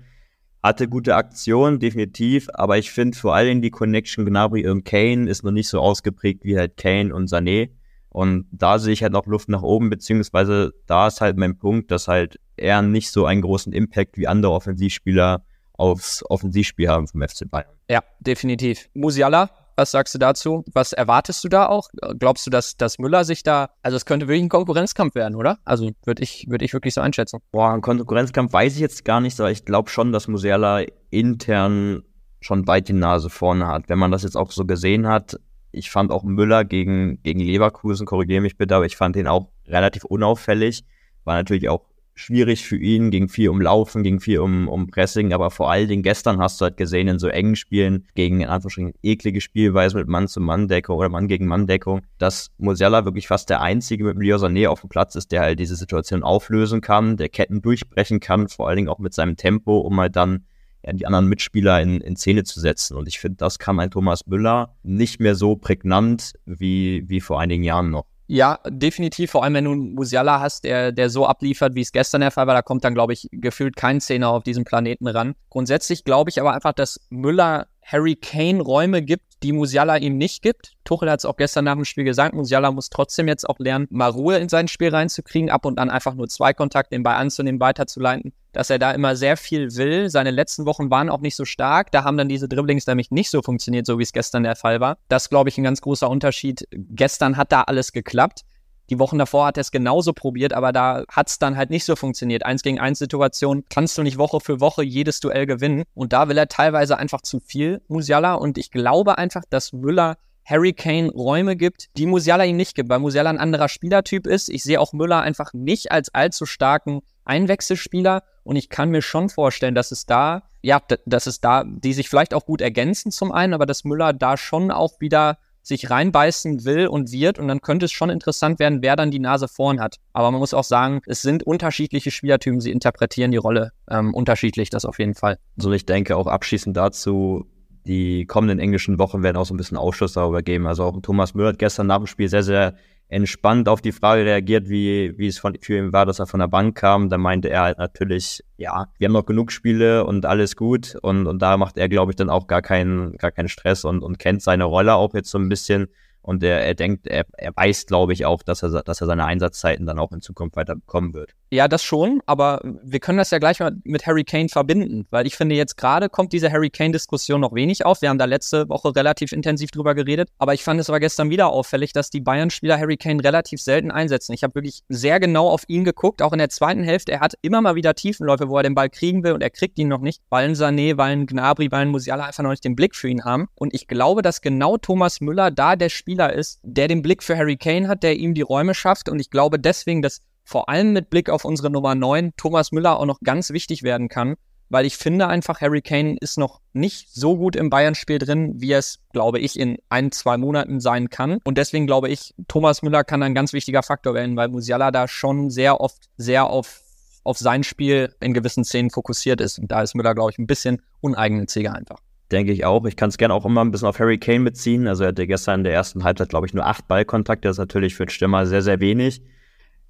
Hatte 0.62 0.88
gute 0.88 1.16
Aktionen, 1.16 1.80
definitiv. 1.80 2.48
Aber 2.54 2.78
ich 2.78 2.92
finde 2.92 3.18
vor 3.18 3.36
allem 3.36 3.62
die 3.62 3.72
Connection 3.72 4.26
Gnabry 4.26 4.68
und 4.68 4.86
Kane 4.86 5.30
ist 5.30 5.44
noch 5.44 5.52
nicht 5.52 5.68
so 5.68 5.82
ausgeprägt 5.82 6.46
wie 6.46 6.58
halt 6.58 6.78
Kane 6.78 7.14
und 7.14 7.30
Sané. 7.30 7.72
Und 8.08 8.46
da 8.52 8.80
sehe 8.80 8.94
ich 8.94 9.02
halt 9.02 9.12
noch 9.12 9.26
Luft 9.26 9.50
nach 9.50 9.64
oben, 9.64 9.90
beziehungsweise 9.90 10.74
da 10.86 11.08
ist 11.08 11.20
halt 11.20 11.36
mein 11.36 11.58
Punkt, 11.58 11.90
dass 11.90 12.08
halt 12.08 12.40
er 12.56 12.84
nicht 12.84 13.10
so 13.10 13.26
einen 13.26 13.42
großen 13.42 13.74
Impact 13.74 14.18
wie 14.18 14.28
andere 14.28 14.52
Offensivspieler 14.52 15.44
aufs 15.74 16.24
Offensivspiel 16.30 16.90
haben 16.90 17.08
vom 17.08 17.22
FC 17.22 17.50
Bayern. 17.50 17.72
Ja, 17.90 18.04
definitiv. 18.20 18.90
Musiala, 18.94 19.50
was 19.76 19.92
sagst 19.92 20.14
du 20.14 20.20
dazu? 20.20 20.64
Was 20.74 20.94
erwartest 20.94 21.44
du 21.44 21.50
da 21.50 21.68
auch? 21.68 21.90
Glaubst 22.20 22.46
du, 22.46 22.52
dass, 22.52 22.78
dass 22.78 23.00
Müller 23.00 23.26
sich 23.26 23.44
da, 23.44 23.70
also 23.82 23.98
es 23.98 24.06
könnte 24.06 24.28
wirklich 24.28 24.44
ein 24.44 24.50
Konkurrenzkampf 24.50 25.16
werden, 25.16 25.36
oder? 25.36 25.58
Also 25.66 25.90
würde 26.06 26.22
ich, 26.22 26.46
würde 26.48 26.64
ich 26.66 26.74
wirklich 26.74 26.94
so 26.94 27.02
einschätzen. 27.02 27.40
Boah, 27.52 27.74
ein 27.74 27.82
Konkurrenzkampf 27.82 28.54
weiß 28.54 28.76
ich 28.76 28.80
jetzt 28.80 29.04
gar 29.06 29.20
nicht, 29.20 29.40
aber 29.40 29.52
ich 29.52 29.66
glaube 29.66 29.90
schon, 29.90 30.12
dass 30.12 30.28
Musiala 30.28 30.84
intern 31.10 32.04
schon 32.40 32.68
weit 32.68 32.88
die 32.90 32.94
Nase 32.94 33.30
vorne 33.30 33.68
hat. 33.68 33.90
Wenn 33.90 34.00
man 34.00 34.12
das 34.12 34.24
jetzt 34.24 34.36
auch 34.36 34.52
so 34.52 34.66
gesehen 34.66 35.08
hat, 35.08 35.40
ich 35.72 35.90
fand 35.90 36.12
auch 36.12 36.24
Müller 36.24 36.66
gegen, 36.66 37.22
gegen 37.24 37.40
Leverkusen, 37.40 38.06
korrigiere 38.06 38.42
mich 38.42 38.58
bitte, 38.58 38.76
aber 38.76 38.86
ich 38.86 38.96
fand 38.96 39.16
den 39.16 39.28
auch 39.28 39.50
relativ 39.68 40.04
unauffällig. 40.04 40.86
War 41.24 41.36
natürlich 41.36 41.70
auch 41.70 41.86
schwierig 42.16 42.66
für 42.66 42.78
ihn, 42.78 43.12
ging 43.12 43.28
viel 43.28 43.50
um 43.50 43.62
Laufen, 43.62 44.04
ging 44.04 44.20
viel 44.20 44.40
um, 44.40 44.68
um 44.68 44.88
Pressing, 44.88 45.34
aber 45.34 45.52
vor 45.52 45.72
allen 45.72 45.88
Dingen 45.88 46.04
gestern 46.04 46.40
hast 46.40 46.60
du 46.60 46.66
halt 46.66 46.78
gesehen 46.78 47.08
in 47.08 47.20
so 47.20 47.28
engen 47.28 47.56
Spielen 47.56 48.08
gegen 48.16 48.42
in 48.42 48.50
Anführungsstrichen 48.50 48.94
eklige 49.02 49.42
Spielweise 49.42 49.98
mit 49.98 50.08
Mann-zu-Mann-Deckung 50.08 50.98
oder 50.98 51.10
Mann-gegen-Mann-Deckung, 51.10 52.02
dass 52.20 52.52
Musiala 52.58 53.06
wirklich 53.06 53.28
fast 53.28 53.50
der 53.50 53.62
Einzige 53.62 54.04
mit 54.04 54.18
Leo 54.18 54.38
Sané 54.38 54.68
auf 54.68 54.82
dem 54.82 54.90
Platz 54.90 55.16
ist, 55.16 55.32
der 55.32 55.42
halt 55.42 55.60
diese 55.60 55.76
Situation 55.76 56.24
auflösen 56.24 56.82
kann, 56.82 57.18
der 57.18 57.30
Ketten 57.30 57.62
durchbrechen 57.62 58.20
kann, 58.20 58.48
vor 58.48 58.68
allen 58.68 58.78
Dingen 58.78 58.90
auch 58.90 59.00
mit 59.00 59.14
seinem 59.14 59.36
Tempo, 59.36 59.80
um 59.80 60.00
halt 60.00 60.16
dann 60.16 60.46
die 60.92 61.06
anderen 61.06 61.28
Mitspieler 61.28 61.82
in, 61.82 62.02
in 62.02 62.18
Szene 62.18 62.44
zu 62.44 62.60
setzen. 62.60 62.98
Und 62.98 63.08
ich 63.08 63.20
finde, 63.20 63.38
das 63.38 63.58
kann 63.58 63.80
ein 63.80 63.90
Thomas 63.90 64.28
Müller 64.28 64.76
nicht 64.84 65.22
mehr 65.22 65.36
so 65.36 65.56
prägnant 65.56 66.34
wie, 66.46 67.04
wie 67.08 67.22
vor 67.22 67.40
einigen 67.40 67.64
Jahren 67.64 67.90
noch. 67.90 68.06
Ja, 68.34 68.58
definitiv. 68.68 69.30
Vor 69.30 69.44
allem, 69.44 69.54
wenn 69.54 69.66
du 69.66 69.74
einen 69.74 69.94
Musiala 69.94 70.40
hast, 70.40 70.64
der, 70.64 70.92
der 70.92 71.12
so 71.12 71.28
abliefert, 71.28 71.76
wie 71.76 71.82
es 71.82 71.92
gestern 71.92 72.22
der 72.22 72.32
Fall 72.32 72.48
war, 72.48 72.56
da 72.56 72.64
kommt 72.64 72.84
dann, 72.84 72.96
glaube 72.96 73.14
ich, 73.14 73.30
gefühlt 73.32 73.76
kein 73.76 74.02
Zehner 74.02 74.30
auf 74.30 74.42
diesem 74.42 74.64
Planeten 74.64 75.06
ran. 75.06 75.36
Grundsätzlich 75.52 76.04
glaube 76.04 76.32
ich 76.32 76.42
aber 76.42 76.52
einfach, 76.52 76.74
dass 76.74 77.00
Müller 77.12 77.68
Harry 77.86 78.16
Kane 78.16 78.62
Räume 78.62 79.02
gibt, 79.02 79.24
die 79.44 79.52
Musiala 79.52 79.98
ihm 79.98 80.18
nicht 80.18 80.42
gibt. 80.42 80.74
Tuchel 80.84 81.10
hat 81.10 81.20
es 81.20 81.26
auch 81.26 81.36
gestern 81.36 81.66
nach 81.66 81.76
dem 81.76 81.86
Spiel 81.86 82.04
gesagt, 82.04 82.34
Musiala 82.34 82.72
muss 82.72 82.90
trotzdem 82.90 83.28
jetzt 83.28 83.48
auch 83.48 83.60
lernen, 83.60 83.88
mal 83.90 84.10
Ruhe 84.10 84.38
in 84.38 84.50
sein 84.50 84.68
Spiel 84.68 84.90
reinzukriegen, 84.90 85.50
ab 85.50 85.66
und 85.66 85.80
an 85.80 85.90
einfach 85.90 86.16
nur 86.16 86.28
zwei 86.28 86.54
Kontakte, 86.54 86.96
den 86.96 87.04
Ball 87.04 87.16
anzunehmen, 87.16 87.60
weiterzuleiten, 87.60 88.34
dass 88.54 88.70
er 88.70 88.80
da 88.80 88.92
immer 88.92 89.16
sehr 89.16 89.38
viel 89.38 89.76
will. 89.76 90.10
Seine 90.10 90.32
letzten 90.32 90.66
Wochen 90.66 90.90
waren 90.90 91.10
auch 91.10 91.22
nicht 91.22 91.36
so 91.36 91.46
stark, 91.46 91.92
da 91.92 92.04
haben 92.04 92.18
dann 92.18 92.30
diese 92.30 92.48
Dribblings 92.48 92.88
nämlich 92.88 93.12
nicht 93.12 93.30
so 93.30 93.42
funktioniert, 93.42 93.86
so 93.86 94.00
wie 94.00 94.04
es 94.04 94.14
gestern 94.14 94.44
der 94.44 94.56
Fall 94.56 94.80
war. 94.80 94.98
Das 95.10 95.30
glaube 95.30 95.50
ich 95.50 95.58
ein 95.58 95.64
ganz 95.64 95.82
großer 95.82 96.10
Unterschied. 96.10 96.68
Gestern 96.72 97.38
hat 97.38 97.52
da 97.52 97.64
alles 97.64 97.92
geklappt. 97.92 98.42
Die 98.90 99.00
Wochen 99.00 99.18
davor 99.18 99.48
hat 99.48 99.58
er 99.58 99.62
es 99.62 99.72
genauso 99.72 100.14
probiert, 100.14 100.54
aber 100.54 100.72
da 100.72 101.04
hat 101.10 101.30
es 101.30 101.40
dann 101.40 101.58
halt 101.58 101.70
nicht 101.70 101.86
so 101.86 101.96
funktioniert. 101.96 102.46
Eins 102.46 102.64
gegen 102.64 102.80
eins 102.80 103.00
Situation 103.00 103.64
kannst 103.70 103.98
du 103.98 104.04
nicht 104.04 104.18
Woche 104.18 104.40
für 104.40 104.60
Woche 104.60 104.84
jedes 104.84 105.20
Duell 105.20 105.46
gewinnen. 105.46 105.84
Und 105.94 106.14
da 106.14 106.28
will 106.28 106.38
er 106.38 106.48
teilweise 106.48 106.98
einfach 106.98 107.22
zu 107.22 107.40
viel, 107.40 107.82
Musiala. 107.88 108.34
Und 108.34 108.58
ich 108.58 108.72
glaube 108.72 109.18
einfach, 109.18 109.44
dass 109.50 109.74
Müller 109.74 110.18
Harry 110.46 110.74
Kane 110.74 111.10
Räume 111.12 111.56
gibt, 111.56 111.90
die 111.98 112.06
Musiala 112.06 112.44
ihm 112.44 112.58
nicht 112.58 112.76
gibt, 112.76 112.90
weil 112.90 113.00
Musiala 113.00 113.30
ein 113.30 113.40
anderer 113.40 113.70
Spielertyp 113.70 114.28
ist. 114.28 114.50
Ich 114.50 114.64
sehe 114.64 114.80
auch 114.80 114.94
Müller 114.94 115.22
einfach 115.22 115.54
nicht 115.54 115.92
als 115.92 116.14
allzu 116.14 116.46
starken 116.46 117.02
Einwechselspieler 117.26 118.24
und 118.44 118.58
ich 118.58 118.70
kann 118.70 118.90
mir 118.90 119.02
schon 119.02 119.30
vorstellen, 119.30 119.76
dass 119.76 119.92
es 119.92 120.06
da, 120.06 120.44
ja, 120.62 120.82
dass 121.06 121.28
es 121.28 121.40
da, 121.40 121.64
die 121.66 121.94
sich 121.94 122.10
vielleicht 122.10 122.34
auch 122.34 122.46
gut 122.46 122.60
ergänzen 122.60 123.12
zum 123.12 123.32
einen, 123.32 123.54
aber 123.54 123.66
dass 123.66 123.86
Müller 123.86 124.12
da 124.12 124.36
schon 124.36 124.72
auch 124.72 125.00
wieder 125.00 125.38
sich 125.64 125.90
reinbeißen 125.90 126.66
will 126.66 126.88
und 126.88 127.12
wird 127.12 127.40
und 127.40 127.48
dann 127.48 127.62
könnte 127.62 127.86
es 127.86 127.92
schon 127.92 128.10
interessant 128.10 128.60
werden, 128.60 128.82
wer 128.82 128.96
dann 128.96 129.10
die 129.10 129.20
Nase 129.20 129.48
vorn 129.48 129.80
hat. 129.80 129.98
Aber 130.12 130.30
man 130.30 130.40
muss 130.40 130.54
auch 130.54 130.64
sagen, 130.64 131.02
es 131.08 131.22
sind 131.22 131.44
unterschiedliche 131.44 132.12
Spielertypen, 132.12 132.60
sie 132.60 132.72
interpretieren 132.72 133.32
die 133.32 133.38
Rolle 133.38 133.72
ähm, 133.90 134.14
unterschiedlich, 134.14 134.70
das 134.70 134.86
auf 134.86 135.00
jeden 135.00 135.16
Fall. 135.16 135.40
So, 135.58 135.72
ich 135.72 135.86
denke 135.86 136.18
auch 136.18 136.28
abschließend 136.28 136.76
dazu, 136.78 137.48
die 137.86 138.26
kommenden 138.26 138.60
englischen 138.60 139.00
Wochen 139.00 139.24
werden 139.24 139.38
auch 139.38 139.46
so 139.46 139.54
ein 139.54 139.58
bisschen 139.58 139.78
Aufschluss 139.78 140.14
darüber 140.14 140.42
geben. 140.42 140.68
Also 140.68 140.84
auch 140.84 141.02
Thomas 141.02 141.34
Müller 141.34 141.50
hat 141.50 141.60
gestern 141.60 141.88
nach 141.88 141.98
dem 141.98 142.08
Spiel 142.08 142.30
sehr, 142.30 142.44
sehr 142.44 142.76
entspannt 143.10 143.70
auf 143.70 143.82
die 143.82 143.92
Frage 143.92 144.26
reagiert, 144.26 144.70
wie, 144.70 145.18
wie 145.18 145.28
es 145.28 145.38
von, 145.38 145.56
für 145.62 145.78
ihn 145.78 145.94
war, 145.94 146.06
dass 146.06 146.20
er 146.20 146.28
von 146.28 146.40
der 146.40 146.48
Bank 146.48 146.78
kam. 146.78 147.10
Da 147.10 147.18
meinte 147.18 147.50
er 147.50 147.62
halt 147.62 147.78
natürlich, 147.78 148.44
ja, 148.58 148.88
wir 148.98 149.06
haben 149.06 149.14
noch 149.14 149.26
genug 149.26 149.52
Spiele 149.52 150.06
und 150.06 150.26
alles 150.26 150.56
gut. 150.56 150.96
Und, 151.02 151.28
und 151.28 151.42
da 151.42 151.58
macht 151.58 151.78
er, 151.78 151.90
glaube 151.90 152.12
ich, 152.12 152.16
dann 152.16 152.30
auch 152.30 152.48
gar 152.48 152.62
keinen, 152.62 153.18
gar 153.18 153.32
keinen 153.32 153.50
Stress 153.50 153.86
und, 153.86 154.02
und 154.04 154.20
kennt 154.20 154.42
seine 154.42 154.64
Rolle 154.64 154.96
auch 154.96 155.14
jetzt 155.14 155.30
so 155.30 155.38
ein 155.38 155.50
bisschen. 155.50 155.88
Und 156.24 156.42
er, 156.42 156.66
er 156.66 156.74
denkt, 156.74 157.06
er, 157.06 157.26
er 157.38 157.56
weiß, 157.56 157.86
glaube 157.86 158.14
ich, 158.14 158.26
auch, 158.26 158.44
dass 158.44 158.64
er, 158.64 158.82
dass 158.82 159.02
er 159.02 159.08
seine 159.08 159.26
Einsatzzeiten 159.26 159.86
dann 159.86 160.00
auch 160.00 160.12
in 160.14 160.22
Zukunft 160.22 160.56
weiter 160.56 160.76
bekommen 160.76 161.14
wird. 161.14 161.32
Ja, 161.52 161.68
das 161.68 161.84
schon, 161.84 162.22
aber 162.26 162.62
wir 162.64 163.00
können 163.00 163.20
das 163.20 163.30
ja 163.30 163.38
gleich 163.38 163.60
mal 163.60 163.74
mit 163.84 164.08
Harry 164.08 164.24
Kane 164.24 164.50
verbinden, 164.50 165.06
weil 165.12 165.28
ich 165.28 165.36
finde, 165.36 165.54
jetzt 165.54 165.78
gerade 165.78 166.10
kommt 166.10 166.34
diese 166.34 166.52
Harry 166.52 166.72
Kane-Diskussion 166.72 167.42
noch 167.42 167.54
wenig 167.54 167.86
auf. 167.86 168.02
Wir 168.02 168.10
haben 168.10 168.18
da 168.18 168.26
letzte 168.26 168.68
Woche 168.70 168.96
relativ 168.96 169.34
intensiv 169.34 169.70
drüber 169.70 169.94
geredet, 169.94 170.30
aber 170.40 170.56
ich 170.56 170.64
fand 170.64 170.80
es 170.80 170.90
aber 170.90 171.00
gestern 171.00 171.30
wieder 171.30 171.50
auffällig, 171.50 171.94
dass 171.94 172.10
die 172.10 172.22
Bayern-Spieler 172.22 172.80
Harry 172.80 172.98
Kane 172.98 173.24
relativ 173.24 173.62
selten 173.62 173.92
einsetzen. 173.92 174.34
Ich 174.34 174.44
habe 174.44 174.56
wirklich 174.56 174.82
sehr 174.90 175.20
genau 175.20 175.48
auf 175.48 175.64
ihn 175.68 175.84
geguckt, 175.84 176.24
auch 176.24 176.34
in 176.34 176.40
der 176.40 176.50
zweiten 176.50 176.84
Hälfte. 176.84 177.12
Er 177.12 177.20
hat 177.20 177.36
immer 177.44 177.62
mal 177.62 177.76
wieder 177.76 177.94
Tiefenläufe, 177.94 178.50
wo 178.50 178.58
er 178.58 178.64
den 178.64 178.74
Ball 178.74 178.90
kriegen 178.90 179.24
will 179.24 179.34
und 179.34 179.42
er 179.42 179.52
kriegt 179.52 179.78
ihn 179.78 179.90
noch 179.90 180.02
nicht, 180.02 180.24
weil 180.30 180.48
ein 180.48 180.56
Sané, 180.56 180.98
weil 180.98 181.12
ein 181.12 181.28
Gnabry, 181.28 181.72
weil 181.72 181.82
ein 181.82 181.90
Musiala 181.90 182.26
einfach 182.26 182.44
noch 182.44 182.50
nicht 182.50 182.64
den 182.64 182.76
Blick 182.76 182.96
für 182.96 183.10
ihn 183.10 183.26
haben. 183.26 183.48
Und 183.54 183.76
ich 183.76 183.88
glaube, 183.88 184.24
dass 184.24 184.42
genau 184.42 184.78
Thomas 184.78 185.22
Müller 185.22 185.52
da 185.52 185.76
der 185.76 185.90
Spieler 185.90 186.13
Spieler 186.14 186.34
ist, 186.34 186.60
der 186.62 186.88
den 186.88 187.02
Blick 187.02 187.24
für 187.24 187.36
Harry 187.36 187.58
Kane 187.58 187.88
hat, 187.88 188.04
der 188.04 188.18
ihm 188.18 188.36
die 188.36 188.42
Räume 188.42 188.76
schafft. 188.76 189.10
Und 189.10 189.20
ich 189.20 189.32
glaube 189.32 189.58
deswegen, 189.58 190.04
dass 190.04 190.22
vor 190.44 190.70
allem 190.70 190.94
mit 190.94 191.10
Blick 191.10 191.28
auf 191.28 191.44
unsere 191.44 191.72
Nummer 191.72 191.96
9 191.96 192.34
Thomas 192.38 192.72
Müller 192.72 193.00
auch 193.00 193.08
noch 193.08 193.20
ganz 193.22 193.50
wichtig 193.50 193.82
werden 193.82 194.10
kann, 194.10 194.36
weil 194.70 194.86
ich 194.86 194.96
finde 194.96 195.28
einfach, 195.28 195.60
Harry 195.60 195.82
Kane 195.82 196.18
ist 196.22 196.38
noch 196.38 196.62
nicht 196.72 197.10
so 197.12 197.36
gut 197.36 197.56
im 197.56 197.72
Bayern-Spiel 197.72 198.20
drin, 198.20 198.54
wie 198.58 198.74
es, 198.74 199.00
glaube 199.12 199.40
ich, 199.40 199.58
in 199.58 199.78
ein, 199.90 200.12
zwei 200.12 200.38
Monaten 200.38 200.80
sein 200.80 201.10
kann. 201.10 201.40
Und 201.46 201.58
deswegen 201.58 201.88
glaube 201.88 202.10
ich, 202.10 202.36
Thomas 202.48 202.84
Müller 202.84 203.04
kann 203.04 203.24
ein 203.24 203.34
ganz 203.34 203.52
wichtiger 203.52 203.82
Faktor 203.82 204.14
werden, 204.14 204.36
weil 204.38 204.50
Musiala 204.50 204.92
da 204.92 205.08
schon 205.08 205.50
sehr 205.50 205.82
oft 205.82 206.10
sehr 206.18 206.46
auf, 206.46 206.82
auf 207.24 207.40
sein 207.40 207.64
Spiel 207.64 208.14
in 208.20 208.36
gewissen 208.36 208.64
Szenen 208.64 208.92
fokussiert 208.92 209.42
ist. 209.42 209.58
Und 209.58 209.72
da 209.72 209.82
ist 209.82 209.96
Müller, 209.96 210.14
glaube 210.14 210.30
ich, 210.30 210.38
ein 210.38 210.46
bisschen 210.46 210.84
uneigennütziger 211.02 211.74
einfach 211.74 211.98
denke 212.34 212.52
ich 212.52 212.66
auch. 212.66 212.84
Ich 212.86 212.98
kann 212.98 213.10
es 213.10 213.18
gerne 213.18 213.34
auch 213.34 213.46
immer 213.46 213.64
ein 213.64 213.72
bisschen 213.72 213.88
auf 213.88 214.00
Harry 214.00 214.18
Kane 214.18 214.44
beziehen. 214.44 214.88
Also 214.88 215.04
er 215.04 215.10
hatte 215.10 215.28
gestern 215.28 215.62
in 215.62 215.64
der 215.64 215.74
ersten 215.74 216.04
Halbzeit, 216.04 216.30
glaube 216.30 216.48
ich, 216.48 216.54
nur 216.54 216.66
acht 216.66 216.88
Ballkontakte. 216.88 217.48
Das 217.48 217.56
ist 217.56 217.60
natürlich 217.60 217.96
für 217.96 218.04
einen 218.04 218.10
Stürmer 218.10 218.46
sehr, 218.46 218.62
sehr 218.62 218.80
wenig. 218.80 219.22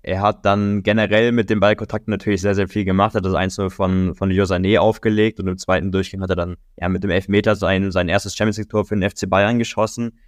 Er 0.05 0.21
hat 0.21 0.45
dann 0.45 0.83
generell 0.83 1.31
mit 1.31 1.49
den 1.49 1.61
Ballkontakten 1.61 2.11
natürlich 2.11 2.41
sehr, 2.41 2.55
sehr 2.55 2.67
viel 2.67 2.83
gemacht. 2.83 3.15
Er 3.15 3.19
hat 3.19 3.25
das 3.25 3.33
1 3.33 3.55
von, 3.69 4.13
von 4.15 4.29
Josané 4.29 4.77
aufgelegt 4.77 5.39
und 5.39 5.47
im 5.47 5.57
zweiten 5.57 5.93
Durchgang 5.93 6.21
hat 6.21 6.29
er 6.29 6.35
dann 6.35 6.57
ja 6.77 6.89
mit 6.89 7.03
dem 7.03 7.09
Elfmeter 7.09 7.55
sein, 7.55 7.89
sein 7.91 8.09
erstes 8.09 8.35
Champions 8.35 8.57
League-Tor 8.57 8.85
für 8.85 8.97
den 8.97 9.09
FC 9.09 9.29
Bayern 9.29 9.59
geschossen. 9.59 10.19